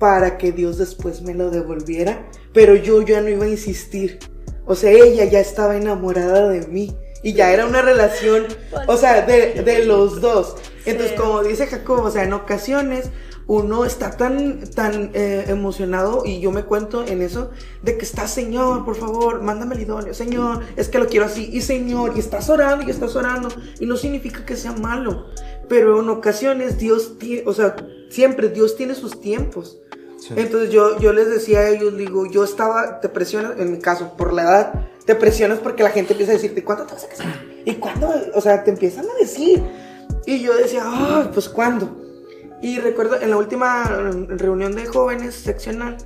[0.00, 4.18] para que Dios después me lo devolviera, pero yo ya no iba a insistir.
[4.66, 8.46] O sea, ella ya estaba enamorada de mí y ya era una relación,
[8.86, 10.56] o sea, de, de los dos.
[10.86, 13.10] Entonces, como dice Jacob, o sea, en ocasiones
[13.50, 17.50] uno está tan, tan eh, emocionado y yo me cuento en eso
[17.82, 21.50] de que está, Señor, por favor, mándame el idóneo, Señor, es que lo quiero así,
[21.52, 23.48] y Señor, y estás orando y estás orando,
[23.80, 25.26] y no significa que sea malo,
[25.68, 27.74] pero en ocasiones Dios tiene, o sea,
[28.08, 29.78] siempre Dios tiene sus tiempos.
[30.20, 30.34] Sí.
[30.36, 34.16] Entonces yo, yo les decía a ellos, digo, yo estaba, te presionas, en mi caso,
[34.16, 37.08] por la edad, te presionas porque la gente empieza a decirte, ¿cuándo te vas a
[37.08, 37.44] casar?
[37.64, 38.12] ¿Y cuándo?
[38.34, 39.62] O sea, te empiezan a decir.
[40.26, 41.96] Y yo decía, ah, pues ¿cuándo?
[42.62, 43.84] Y recuerdo, en la última
[44.28, 45.96] reunión de jóvenes seccional,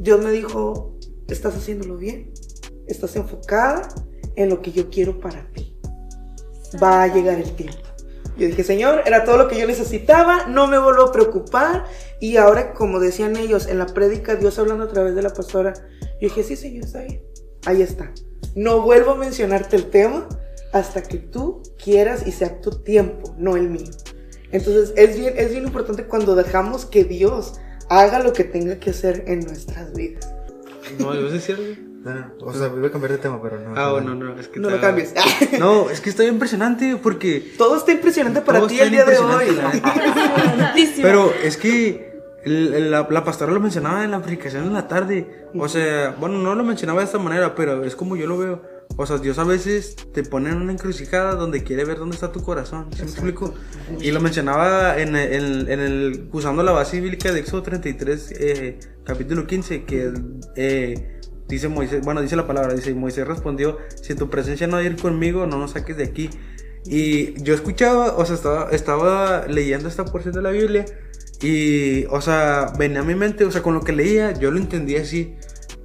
[0.00, 2.32] Dios me dijo, estás haciéndolo bien,
[2.86, 3.88] estás enfocada
[4.34, 5.76] en lo que yo quiero para ti.
[6.82, 7.78] Va a llegar el tiempo.
[8.36, 11.84] Yo dije, Señor, era todo lo que yo necesitaba, no me vuelvo a preocupar.
[12.18, 15.74] Y ahora, como decían ellos, en la prédica, Dios hablando a través de la pastora,
[16.20, 17.22] yo dije, sí, Señor, está bien.
[17.66, 18.12] Ahí está.
[18.54, 20.28] No vuelvo a mencionarte el tema
[20.72, 23.90] hasta que tú quieras y sea tu tiempo, no el mío.
[24.50, 27.54] Entonces, es bien, es bien importante cuando dejamos que Dios
[27.88, 30.32] haga lo que tenga que hacer en nuestras vidas.
[30.98, 31.92] No, ¿ibas a decir algo?
[32.04, 33.74] No, no, o sea, voy a cambiar de tema, pero no.
[33.76, 35.14] Ah, bueno, no, es que No lo cambies.
[35.58, 39.46] No, es que está impresionante porque Todo está impresionante para ti el día de hoy.
[41.02, 42.11] Pero es que
[42.44, 45.46] el- la, la pastora lo mencionaba en la predicación en la tarde.
[45.54, 48.62] O sea, bueno, no lo mencionaba de esta manera, pero es como yo lo veo.
[48.96, 52.30] O sea, Dios a veces te pone en una encrucijada donde quiere ver dónde está
[52.30, 52.88] tu corazón.
[52.94, 53.54] ¿Sí me explico?
[54.00, 58.78] Y lo mencionaba en, el- en el, usando la base bíblica de Éxodo 33, eh,
[59.04, 60.12] capítulo 15, que
[60.56, 64.96] eh, dice Moisés, bueno, dice la palabra, dice, Moisés respondió, si tu presencia no ir
[64.96, 66.28] conmigo, no nos saques de aquí.
[66.84, 70.84] Y yo escuchaba, o sea, estaba, estaba leyendo esta porción de la Biblia
[71.42, 74.58] y, o sea, venía a mi mente, o sea, con lo que leía, yo lo
[74.58, 75.34] entendía así.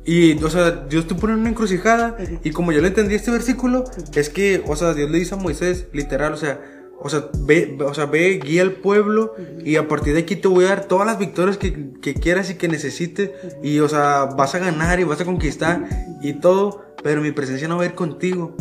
[0.05, 3.31] Y, o sea, Dios te pone en una encrucijada y como yo lo entendí este
[3.31, 3.83] versículo,
[4.15, 6.61] es que, o sea, Dios le dice a Moisés, literal, o sea,
[6.99, 10.47] o sea, ve, o sea, ve, guía al pueblo y a partir de aquí te
[10.47, 13.31] voy a dar todas las victorias que, que quieras y que necesites.
[13.61, 15.87] Y, o sea, vas a ganar y vas a conquistar
[16.21, 18.55] y todo, pero mi presencia no va a ir contigo.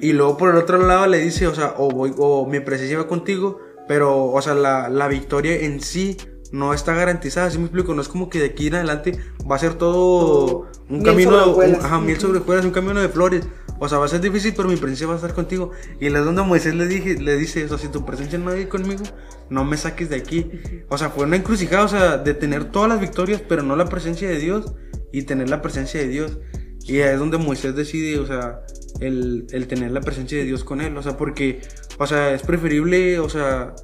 [0.00, 2.96] Y luego por el otro lado le dice, o sea, o voy, o mi presencia
[2.96, 3.60] va contigo,
[3.90, 6.16] pero, o sea, la, la victoria en sí
[6.52, 7.92] no está garantizada, ¿sí me explico?
[7.92, 9.18] No es como que de aquí en adelante
[9.50, 13.48] va a ser todo un camino, un- ajá, sobre hojuelas, un camino de flores.
[13.80, 15.72] O sea, va a ser difícil, pero mi presencia va a estar contigo.
[15.98, 18.68] Y es donde Moisés le, dije, le dice, o sea, si tu presencia no va
[18.68, 19.02] conmigo,
[19.48, 20.52] no me saques de aquí.
[20.88, 23.86] O sea, fue una encrucijada, o sea, de tener todas las victorias, pero no la
[23.86, 24.72] presencia de Dios,
[25.10, 26.38] y tener la presencia de Dios.
[26.86, 28.62] Y ahí es donde Moisés decide, o sea,
[29.00, 30.96] el, el tener la presencia de Dios con él.
[30.96, 31.60] O sea, porque,
[31.98, 33.74] o sea, es preferible, o sea,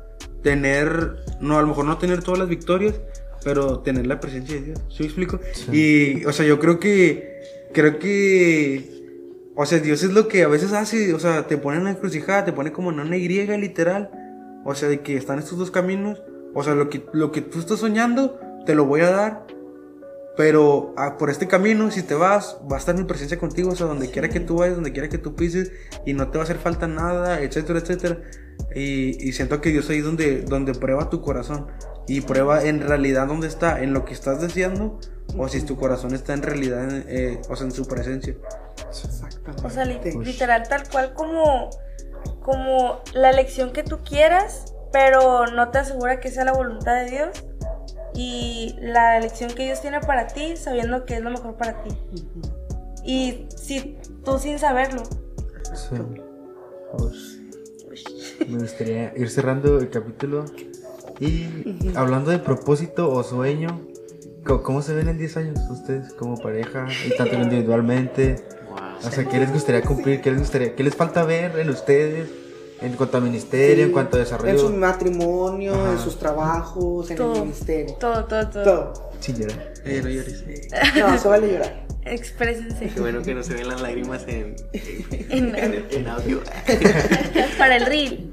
[0.42, 3.00] tener, no, a lo mejor no tener todas las victorias,
[3.44, 4.80] pero tener la presencia de Dios.
[4.88, 5.40] ¿Sí me explico?
[5.72, 7.42] Y, o sea, yo creo que,
[7.72, 8.96] creo que,
[9.54, 11.90] o sea, Dios es lo que a veces hace, o sea, te pone en la
[11.90, 14.10] encrucijada, te pone como en una Y literal.
[14.64, 16.22] O sea, de que están estos dos caminos.
[16.52, 19.46] O sea, lo que, lo que tú estás soñando, te lo voy a dar.
[20.36, 23.74] Pero ah, por este camino, si te vas, va a estar mi presencia contigo, o
[23.76, 25.72] sea, donde quiera que tú vayas, donde quiera que tú pises,
[26.04, 28.18] y no te va a hacer falta nada, etcétera, etcétera.
[28.74, 31.68] Y, y siento que Dios ahí es donde, donde prueba tu corazón
[32.06, 35.00] y prueba en realidad dónde está, en lo que estás deseando,
[35.38, 38.36] o si tu corazón está en realidad, en, eh, o sea, en su presencia.
[38.88, 39.66] Exactamente.
[39.66, 41.70] O sea, li- literal, tal cual como,
[42.42, 47.10] como la elección que tú quieras, pero no te asegura que sea la voluntad de
[47.10, 47.28] Dios.
[48.14, 51.90] Y la elección que Dios tiene para ti, sabiendo que es lo mejor para ti.
[53.04, 55.02] Y si tú sin saberlo.
[55.74, 55.96] Sí.
[56.96, 57.40] Pues,
[58.48, 60.44] me gustaría ir cerrando el capítulo
[61.20, 61.46] y
[61.94, 63.80] hablando de propósito o sueño,
[64.44, 68.36] ¿cómo, cómo se ven en 10 años ustedes como pareja y tanto individualmente?
[69.04, 70.20] O sea, ¿qué les gustaría cumplir?
[70.20, 70.74] ¿Qué les gustaría?
[70.74, 72.28] ¿Qué les falta ver en ustedes?
[72.80, 74.70] En cuanto a ministerio, en cuanto a En su desarrollo.
[74.76, 75.92] matrimonio, Ajá.
[75.92, 77.34] en sus trabajos, en Todo.
[77.36, 77.94] el ministerio.
[77.94, 78.64] Todo, todo, todo.
[78.64, 79.10] Todo.
[79.20, 79.72] Sí, llorar.
[79.84, 80.44] Eh, no llores.
[80.96, 81.86] No, se vale llorar.
[82.04, 82.88] Exprésense.
[82.94, 84.54] Qué bueno que no se ven las lágrimas en,
[85.30, 86.40] En- en, en audio.
[87.58, 88.30] para el reel.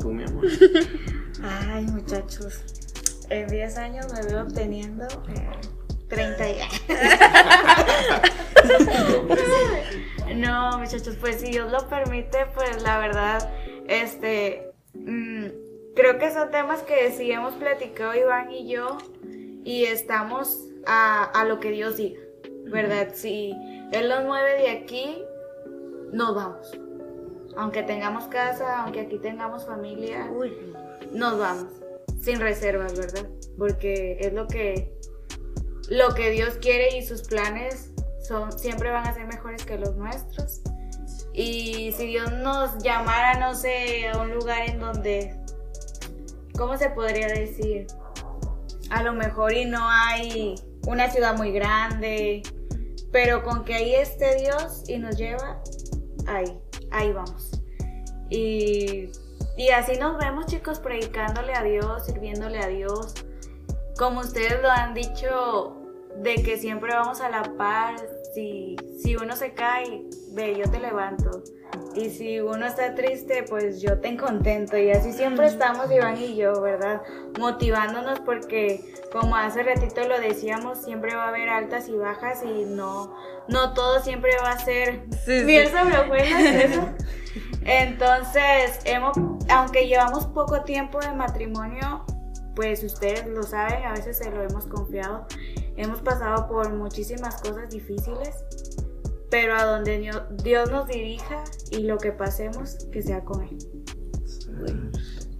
[0.00, 0.44] Tú, mi amor.
[1.42, 2.60] Ay, muchachos.
[3.30, 5.04] En 10 años me veo obteniendo
[5.34, 5.50] eh,
[6.08, 6.54] 30 y...
[10.34, 13.50] No, muchachos, pues si Dios lo permite, pues la verdad,
[13.88, 15.46] este, mm,
[15.96, 18.98] creo que son temas que sí hemos platicado Iván y yo
[19.64, 22.20] y estamos a, a lo que Dios diga,
[22.66, 23.08] ¿verdad?
[23.14, 23.54] Si
[23.90, 25.22] Él nos mueve de aquí,
[26.12, 26.78] nos vamos.
[27.56, 30.30] Aunque tengamos casa, aunque aquí tengamos familia,
[31.12, 31.72] nos vamos
[32.20, 33.26] sin reservas, ¿verdad?
[33.56, 34.92] Porque es lo que
[35.88, 37.92] lo que Dios quiere y sus planes
[38.28, 40.60] son siempre van a ser mejores que los nuestros.
[41.32, 45.34] Y si Dios nos llamara, no sé, a un lugar en donde
[46.58, 47.86] ¿cómo se podría decir?
[48.90, 50.56] A lo mejor y no hay
[50.86, 52.42] una ciudad muy grande,
[53.12, 55.62] pero con que ahí esté Dios y nos lleva,
[56.26, 56.58] ahí,
[56.90, 57.62] ahí vamos.
[58.28, 59.10] Y,
[59.56, 63.14] y así nos vemos chicos predicándole a Dios, sirviéndole a Dios.
[63.96, 65.76] Como ustedes lo han dicho,
[66.16, 67.96] de que siempre vamos a la par.
[68.34, 70.02] Si, si uno se cae,
[70.32, 71.42] ve, yo te levanto.
[71.94, 74.76] Y si uno está triste, pues yo te contento.
[74.76, 77.02] Y así siempre estamos Iván y yo, ¿verdad?
[77.38, 78.80] Motivándonos porque,
[79.12, 83.14] como hace ratito lo decíamos, siempre va a haber altas y bajas y no,
[83.48, 85.44] no todo siempre va a ser Sí, sí.
[85.44, 86.88] miel sobre eso.
[87.64, 89.16] Entonces, hemos,
[89.50, 92.04] aunque llevamos poco tiempo de matrimonio,
[92.54, 95.26] pues ustedes lo saben, a veces se lo hemos confiado.
[95.78, 98.30] Hemos pasado por muchísimas cosas difíciles,
[99.30, 103.56] pero a donde Dio- Dios nos dirija y lo que pasemos, que sea con Él.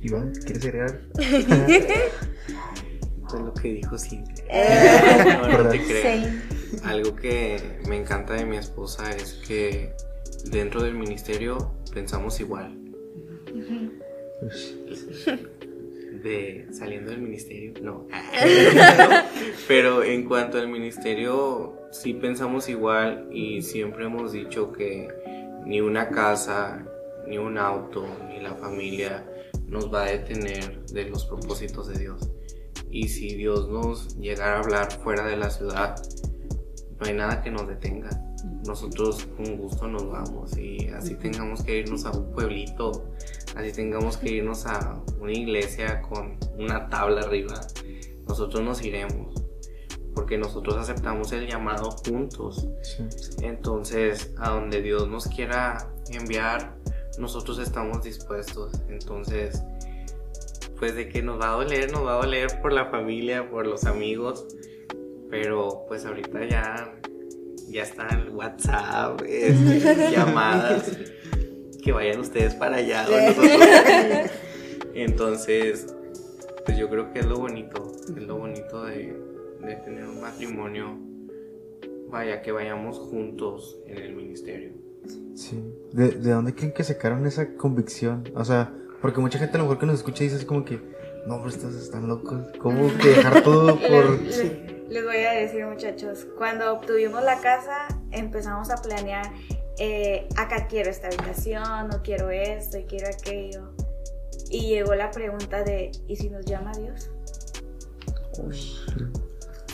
[0.01, 1.01] Iván, ¿quieres agregar?
[3.29, 4.45] Fue lo que dijo Cintia.
[4.49, 5.85] Eh, no, no te Sí.
[5.89, 6.25] creas.
[6.25, 6.43] same.
[6.85, 9.93] Algo que me encanta de mi esposa es que
[10.53, 12.79] dentro del ministerio pensamos igual.
[16.23, 18.07] De saliendo del ministerio, no.
[19.69, 25.09] Pero en cuanto al ministerio, sí pensamos igual y siempre hemos dicho que
[25.65, 26.85] ni una casa,
[27.27, 29.25] ni un auto, ni la familia
[29.67, 32.31] nos va a detener de los propósitos de Dios.
[32.91, 35.97] Y si Dios nos llegara a hablar fuera de la ciudad,
[36.99, 38.28] no hay nada que nos detenga.
[38.69, 43.07] Nosotros con gusto nos vamos y así tengamos que irnos a un pueblito,
[43.57, 47.59] así tengamos que irnos a una iglesia con una tabla arriba,
[48.29, 49.43] nosotros nos iremos
[50.15, 52.69] porque nosotros aceptamos el llamado juntos.
[52.83, 53.05] Sí.
[53.41, 56.77] Entonces, a donde Dios nos quiera enviar,
[57.19, 58.73] nosotros estamos dispuestos.
[58.89, 59.63] Entonces,
[60.79, 63.67] pues de que nos va a doler, nos va a doler por la familia, por
[63.67, 64.47] los amigos,
[65.31, 67.01] pero pues ahorita ya
[67.71, 70.91] ya está el WhatsApp, este, llamadas,
[71.83, 73.07] que vayan ustedes para allá.
[74.95, 75.95] Entonces,
[76.65, 79.17] pues yo creo que es lo bonito, es lo bonito de,
[79.61, 80.99] de tener un matrimonio,
[82.11, 84.73] vaya que vayamos juntos en el ministerio.
[85.35, 85.63] Sí.
[85.93, 88.25] ¿De, de dónde creen que sacaron esa convicción?
[88.35, 90.81] O sea, porque mucha gente a lo mejor que nos escucha dice así como que,
[91.27, 92.47] no, pero estos están locos.
[92.59, 94.21] ¿Cómo que dejar todo por...?
[94.21, 99.31] Les, les- voy a decir, muchachos, cuando obtuvimos la casa, empezamos a planear,
[99.79, 103.73] eh, acá quiero esta habitación, no quiero esto y quiero aquello.
[104.51, 107.11] Y llegó la pregunta de, ¿y si nos llama Dios?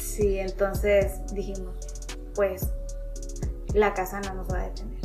[0.00, 1.74] Sí, entonces dijimos,
[2.34, 2.66] pues
[3.72, 4.98] la casa no nos va a detener.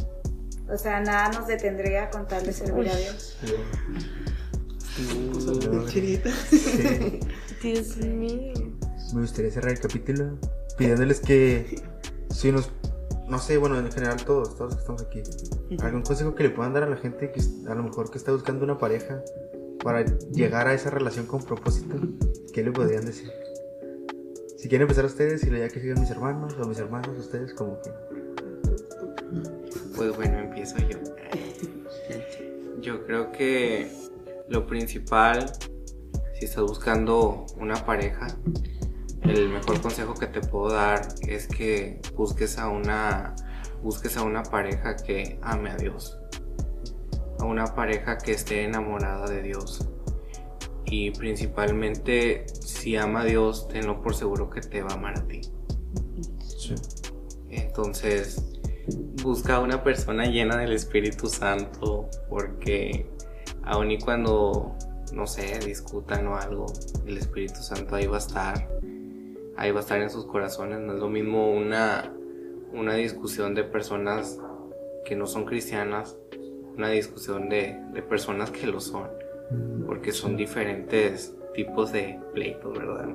[0.72, 3.38] O sea, nada nos detendría con tal de servir a Dios.
[3.42, 3.54] Sí.
[7.64, 8.69] Dios mío.
[9.14, 10.38] Me gustaría cerrar el capítulo
[10.78, 11.82] pidiéndoles que
[12.30, 12.72] si nos,
[13.28, 15.24] no sé, bueno, en general todos, todos los que estamos aquí,
[15.82, 18.32] algún consejo que le puedan dar a la gente que a lo mejor que está
[18.32, 19.22] buscando una pareja
[19.84, 21.96] para llegar a esa relación con propósito,
[22.54, 23.32] ¿qué le podrían decir?
[24.58, 27.80] Si quieren empezar ustedes y ya que sigan mis hermanos o mis hermanos, ustedes como
[27.82, 27.92] que...
[29.96, 30.98] Pues bueno, empiezo yo.
[32.82, 33.92] Yo creo que
[34.50, 35.52] lo principal,
[36.38, 38.28] si estás buscando una pareja,
[39.24, 43.36] el mejor consejo que te puedo dar es que busques a una
[43.82, 46.20] busques a una pareja que ame a Dios.
[47.40, 49.88] A una pareja que esté enamorada de Dios.
[50.86, 55.28] Y principalmente si ama a Dios, tenlo por seguro que te va a amar a
[55.28, 55.42] ti.
[56.40, 56.76] Sí.
[57.50, 58.60] Entonces,
[59.22, 63.06] busca a una persona llena del Espíritu Santo porque
[63.64, 64.76] aun y cuando,
[65.14, 66.66] no sé, discutan o algo,
[67.06, 68.70] el Espíritu Santo ahí va a estar.
[69.60, 70.80] Ahí va a estar en sus corazones.
[70.80, 72.14] No es lo mismo una,
[72.72, 74.40] una discusión de personas
[75.04, 76.16] que no son cristianas,
[76.78, 79.10] una discusión de, de personas que lo son,
[79.86, 83.10] porque son diferentes tipos de pleitos, ¿verdad?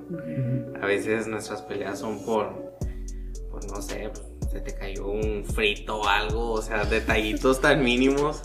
[0.82, 2.76] A veces nuestras peleas son por,
[3.51, 4.11] pues no sé,
[4.53, 8.42] se te cayó un frito o algo, o sea, detallitos tan mínimos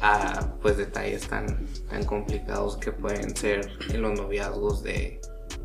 [0.00, 5.20] a pues detalles tan, tan complicados que pueden ser en los noviazgos de,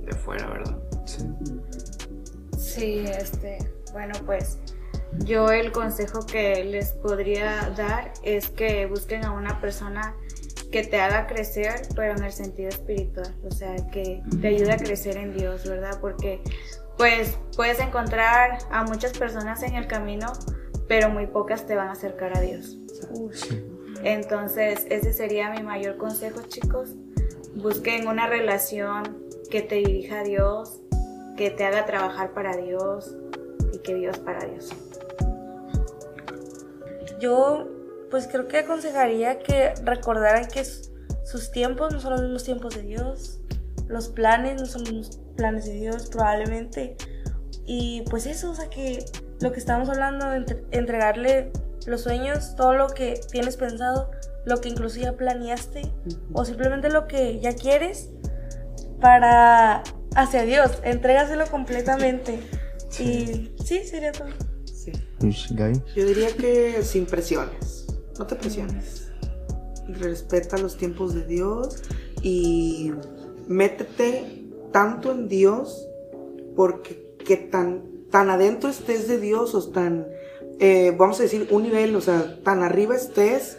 [0.09, 0.77] de fuera, ¿verdad?
[1.05, 1.25] Sí.
[2.57, 3.57] Sí, este,
[3.93, 4.59] bueno, pues
[5.25, 10.15] yo el consejo que les podría dar es que busquen a una persona
[10.71, 14.77] que te haga crecer, pero en el sentido espiritual, o sea, que te ayude a
[14.77, 15.99] crecer en Dios, ¿verdad?
[15.99, 16.41] Porque
[16.97, 20.31] pues puedes encontrar a muchas personas en el camino,
[20.87, 22.77] pero muy pocas te van a acercar a Dios.
[24.03, 26.93] Entonces, ese sería mi mayor consejo, chicos.
[27.55, 29.18] Busquen una relación
[29.49, 30.79] que te dirija a Dios,
[31.35, 33.15] que te haga trabajar para Dios
[33.73, 34.69] y que Dios para Dios.
[37.19, 37.67] Yo,
[38.09, 42.81] pues creo que aconsejaría que recordaran que sus tiempos no son los mismos tiempos de
[42.83, 43.39] Dios,
[43.87, 46.95] los planes no son los mismos planes de Dios, probablemente.
[47.65, 49.05] Y pues eso, o sea, que
[49.41, 51.51] lo que estamos hablando de entre- entregarle
[51.85, 54.11] los sueños, todo lo que tienes pensado,
[54.45, 55.91] lo que incluso ya planeaste,
[56.33, 58.09] o simplemente lo que ya quieres
[58.99, 59.83] para
[60.15, 62.39] hacia Dios, entrégaselo completamente.
[62.99, 64.29] Y sí, sería todo.
[64.65, 64.91] Sí.
[65.51, 65.81] Gaby.
[65.95, 67.87] Yo diría que sin presiones.
[68.17, 69.11] No te presiones.
[69.87, 71.81] Respeta los tiempos de Dios
[72.21, 72.91] y
[73.47, 75.87] métete tanto en Dios
[76.55, 80.07] porque que tan, tan adentro estés de Dios o tan,
[80.59, 83.57] eh, vamos a decir, un nivel, o sea, tan arriba estés,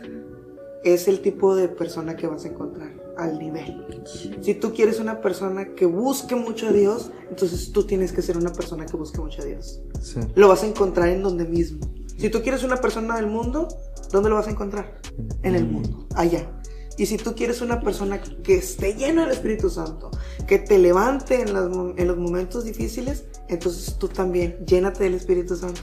[0.85, 3.00] es el tipo de persona que vas a encontrar.
[3.21, 4.03] Al nivel.
[4.41, 8.37] Si tú quieres una persona que busque mucho a Dios, entonces tú tienes que ser
[8.37, 9.83] una persona que busque mucho a Dios.
[10.01, 10.21] Sí.
[10.35, 11.81] Lo vas a encontrar en donde mismo.
[12.17, 13.69] Si tú quieres una persona del mundo,
[14.13, 15.01] ¿dónde lo vas a encontrar?
[15.43, 16.51] En el mundo, allá.
[16.99, 20.11] Y si tú quieres una persona que esté llena del Espíritu Santo,
[20.47, 21.65] que te levante en, las
[21.97, 25.81] en los momentos difíciles, entonces tú también llénate del Espíritu Santo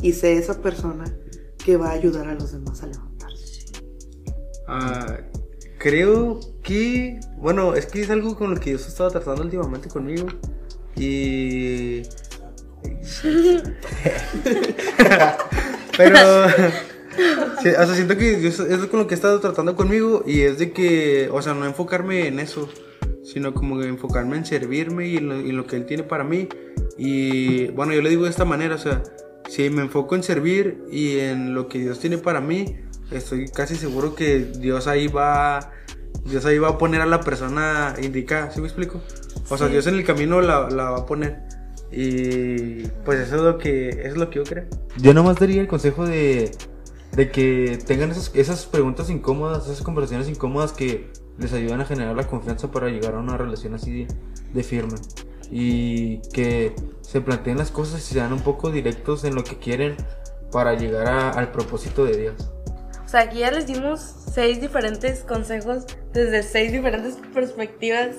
[0.00, 1.12] y sé esa persona
[1.64, 3.64] que va a ayudar a los demás a levantarse.
[4.68, 5.18] Ah,
[5.80, 10.28] creo que, bueno, es que es algo con lo que ha estado tratando últimamente conmigo.
[10.94, 12.02] Y.
[15.96, 16.18] Pero.
[16.46, 18.56] o sea, siento que es
[18.86, 22.28] con lo que ha estado tratando conmigo y es de que, o sea, no enfocarme
[22.28, 22.68] en eso,
[23.24, 26.46] sino como enfocarme en servirme y en lo, en lo que Él tiene para mí.
[26.98, 29.02] Y bueno, yo le digo de esta manera, o sea,
[29.48, 32.76] si me enfoco en servir y en lo que Dios tiene para mí,
[33.10, 35.72] estoy casi seguro que Dios ahí va,
[36.24, 39.00] Dios ahí va a poner a la persona indicada, ¿sí me explico?
[39.48, 39.72] O sea, Sí.
[39.72, 41.38] Dios en el camino la, la va a poner.
[41.92, 44.64] Y pues eso es lo que, eso es lo que yo creo.
[44.98, 46.52] Yo nomás daría el consejo de,
[47.12, 52.14] de que tengan esas, esas preguntas incómodas, esas conversaciones incómodas que les ayudan a generar
[52.14, 54.14] la confianza para llegar a una relación así de,
[54.54, 54.94] de firme.
[55.50, 59.96] Y que se planteen las cosas y sean un poco directos en lo que quieren
[60.52, 62.34] para llegar a- al propósito de Dios.
[63.10, 64.00] O sea, aquí ya les dimos
[64.32, 68.10] seis diferentes consejos desde seis diferentes perspectivas.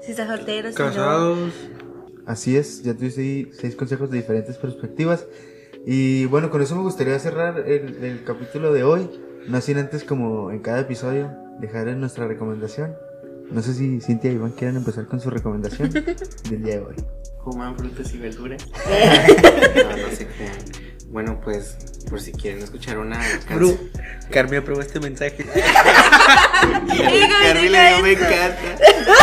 [0.00, 0.84] Si estás soltero, si no.
[0.84, 1.52] Casados.
[2.24, 5.26] Así es, ya tuviste ahí seis consejos de diferentes perspectivas.
[5.84, 9.10] Y bueno, con eso me gustaría cerrar el, el capítulo de hoy.
[9.48, 12.94] No sin antes, como en cada episodio, dejar en nuestra recomendación.
[13.50, 15.90] No sé si Cintia y Iván quieran empezar con su recomendación
[16.48, 16.94] del día de hoy.
[17.42, 18.64] Coman frutas y verduras.
[19.74, 20.87] no, no se crean.
[21.10, 21.76] Bueno, pues,
[22.10, 23.18] por si quieren escuchar una
[23.54, 23.90] Bru, canción.
[24.30, 25.44] Carmen aprobó este mensaje.
[27.42, 28.78] Carmela, no me encanta.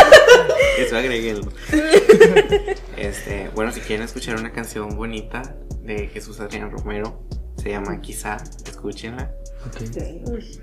[0.78, 1.52] Eso agréguenlo.
[2.96, 7.28] Este, bueno, si quieren escuchar una canción bonita de Jesús Adrián Romero,
[7.62, 9.30] se llama Quizá, escúchenla.
[9.66, 9.92] Ok.
[10.24, 10.58] Uy,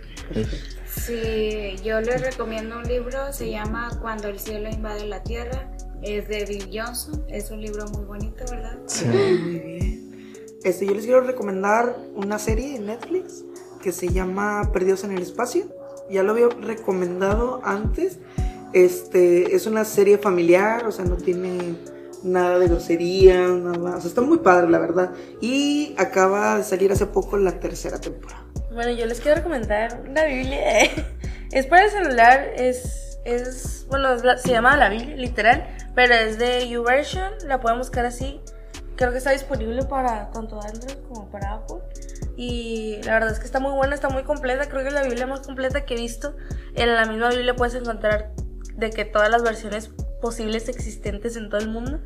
[0.87, 5.71] Sí, yo les recomiendo un libro, se llama Cuando el cielo invade la tierra.
[6.01, 8.79] Es de Bill Johnson, es un libro muy bonito, ¿verdad?
[8.87, 9.05] Sí.
[9.05, 10.02] Muy bien.
[10.63, 13.43] Este, yo les quiero recomendar una serie en Netflix
[13.81, 15.65] que se llama Perdidos en el Espacio.
[16.09, 18.19] Ya lo había recomendado antes.
[18.73, 21.75] Este, es una serie familiar, o sea, no tiene
[22.23, 23.97] nada de grosería, nada.
[23.97, 25.11] O sea, está muy padre, la verdad.
[25.41, 28.45] Y acaba de salir hace poco la tercera temporada.
[28.73, 30.61] Bueno, yo les quiero recomendar una Biblia.
[31.51, 36.39] es para el celular, es, es bueno, la- se llama la Biblia, literal, pero es
[36.39, 38.39] de YouVersion, la pueden buscar así.
[38.95, 41.77] Creo que está disponible para tanto Android como para Apple.
[42.35, 44.67] Y la verdad es que está muy buena, está muy completa.
[44.67, 46.35] Creo que es la Biblia más completa que he visto.
[46.75, 48.31] En la misma Biblia puedes encontrar
[48.75, 49.91] de que todas las versiones
[50.21, 51.99] posibles existentes en todo el mundo.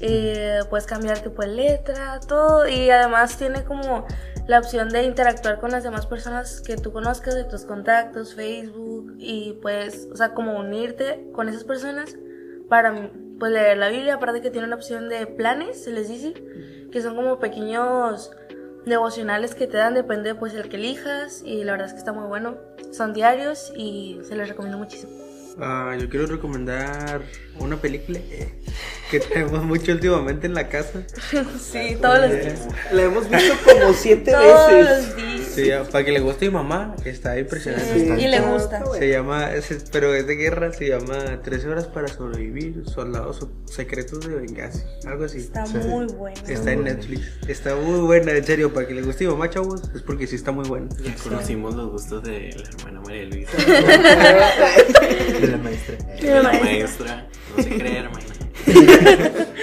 [0.00, 2.68] Eh, puedes cambiar tipo de letra, todo.
[2.68, 4.06] Y además tiene como
[4.46, 9.14] la opción de interactuar con las demás personas que tú conozcas, de tus contactos, Facebook.
[9.18, 12.16] Y pues, o sea, como unirte con esas personas
[12.68, 14.14] para pues, leer la Biblia.
[14.14, 16.34] Aparte que tiene una opción de planes, se les dice,
[16.90, 18.30] que son como pequeños
[18.86, 21.42] devocionales que te dan, depende pues el que elijas.
[21.44, 22.56] Y la verdad es que está muy bueno.
[22.92, 25.12] Son diarios y se les recomiendo muchísimo.
[25.58, 27.22] Ah, yo quiero recomendar
[27.58, 28.52] una película eh,
[29.10, 31.02] que tenemos mucho últimamente en la casa.
[31.60, 32.60] Sí, todos los días.
[32.92, 35.06] La hemos visto como siete Todos veces.
[35.08, 35.40] los días.
[35.54, 37.94] Sí, para que le guste a mi mamá, está impresionante.
[37.94, 38.82] Sí, y le gusta.
[38.98, 39.50] Se llama,
[39.92, 44.84] pero es de guerra, se llama 13 horas para sobrevivir, soldados o- secretos de venganza,
[45.06, 45.38] algo así.
[45.38, 45.78] Está Sí.
[45.78, 46.36] muy bueno.
[46.48, 47.22] Está en Netflix.
[47.46, 50.26] Está muy buena, en serio, para que le guste a mi mamá, chavos, es porque
[50.26, 50.88] sí está muy buena.
[51.02, 53.52] Ya conocimos los gustos de la hermana María Luisa,
[55.40, 55.96] De la maestra.
[56.20, 57.26] De la maestra.
[57.56, 58.24] No se cree, hermana.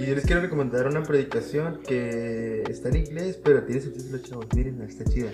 [0.00, 4.46] Y yo les quiero recomendar una predicación que está en inglés, pero tiene subtítulos chavos.
[4.56, 5.30] Miren, está chida.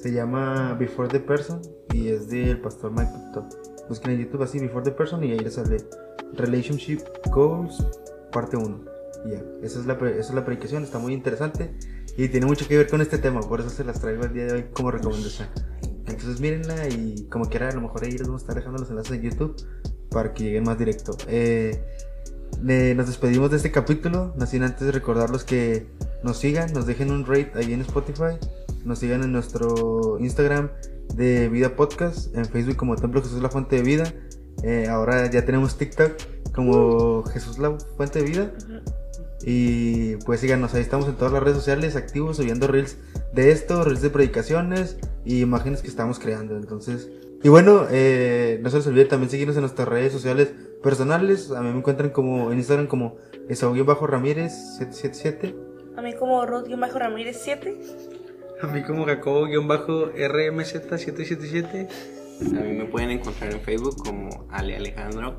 [0.00, 1.60] Se llama Before the Person
[1.92, 3.48] y es del pastor Mike Picton.
[3.90, 5.84] Busquen en YouTube así Before the Person y ahí les sale
[6.32, 7.00] Relationship
[7.30, 7.84] Goals,
[8.32, 8.84] parte 1.
[9.26, 11.74] Y ya, esa es, la, esa es la predicación, está muy interesante
[12.16, 14.46] y tiene mucho que ver con este tema, por eso se las traigo el día
[14.46, 15.48] de hoy como recomendación.
[16.06, 18.88] Entonces mírenla y como quiera, a lo mejor ahí les vamos a estar dejando los
[18.88, 19.56] enlaces en YouTube
[20.10, 21.16] para que lleguen más directo.
[21.28, 21.82] Eh,
[22.60, 25.86] nos despedimos de este capítulo, no sin antes recordarlos que
[26.22, 28.38] nos sigan, nos dejen un rate ahí en Spotify,
[28.84, 30.70] nos sigan en nuestro Instagram
[31.14, 34.12] de Vida Podcast, en Facebook como Templo Jesús la Fuente de Vida,
[34.62, 36.12] Eh, ahora ya tenemos TikTok
[36.54, 38.52] como Jesús la Fuente de Vida.
[39.44, 42.96] Y pues síganos, ahí estamos en todas las redes sociales activos subiendo reels
[43.34, 46.56] de esto, reels de predicaciones y imágenes que estamos creando.
[46.56, 47.08] Entonces,
[47.42, 51.50] Y bueno, eh, no se les olvide también seguirnos en nuestras redes sociales personales.
[51.50, 53.16] A mí me encuentran como en Instagram como
[53.84, 55.54] bajo ramírez 777
[55.96, 57.78] A mí como Ruth-Ramírez 7.
[58.62, 61.88] A mí como Jacobo-RMZ777.
[62.40, 65.34] A mí me pueden encontrar en Facebook como Ale Alejandro.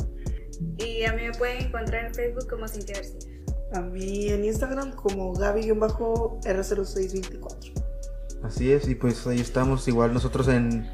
[0.77, 3.31] Y a mí me pueden encontrar en Facebook como Cintia García.
[3.73, 7.73] A mí en Instagram como Gaby-R0624.
[8.43, 10.87] Así es, y pues ahí estamos, igual nosotros en,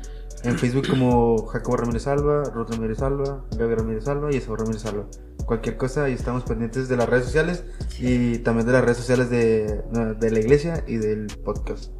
[0.43, 4.85] en Facebook como Jacobo Ramírez Alba, Ruth Ramírez Alba, Gaby Ramírez Alba y Esau Ramírez
[4.85, 5.05] Alba.
[5.45, 7.63] Cualquier cosa, ahí estamos pendientes de las redes sociales
[7.99, 9.81] y también de las redes sociales de,
[10.19, 11.91] de la iglesia y del podcast.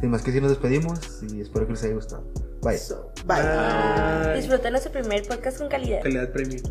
[0.00, 2.24] Sin más que si nos despedimos y espero que les haya gustado.
[2.62, 2.78] Bye.
[2.78, 3.36] So, bye.
[3.36, 4.36] Bye.
[4.36, 6.02] Disfruten nuestro primer podcast con calidad.
[6.02, 6.62] Calidad premium.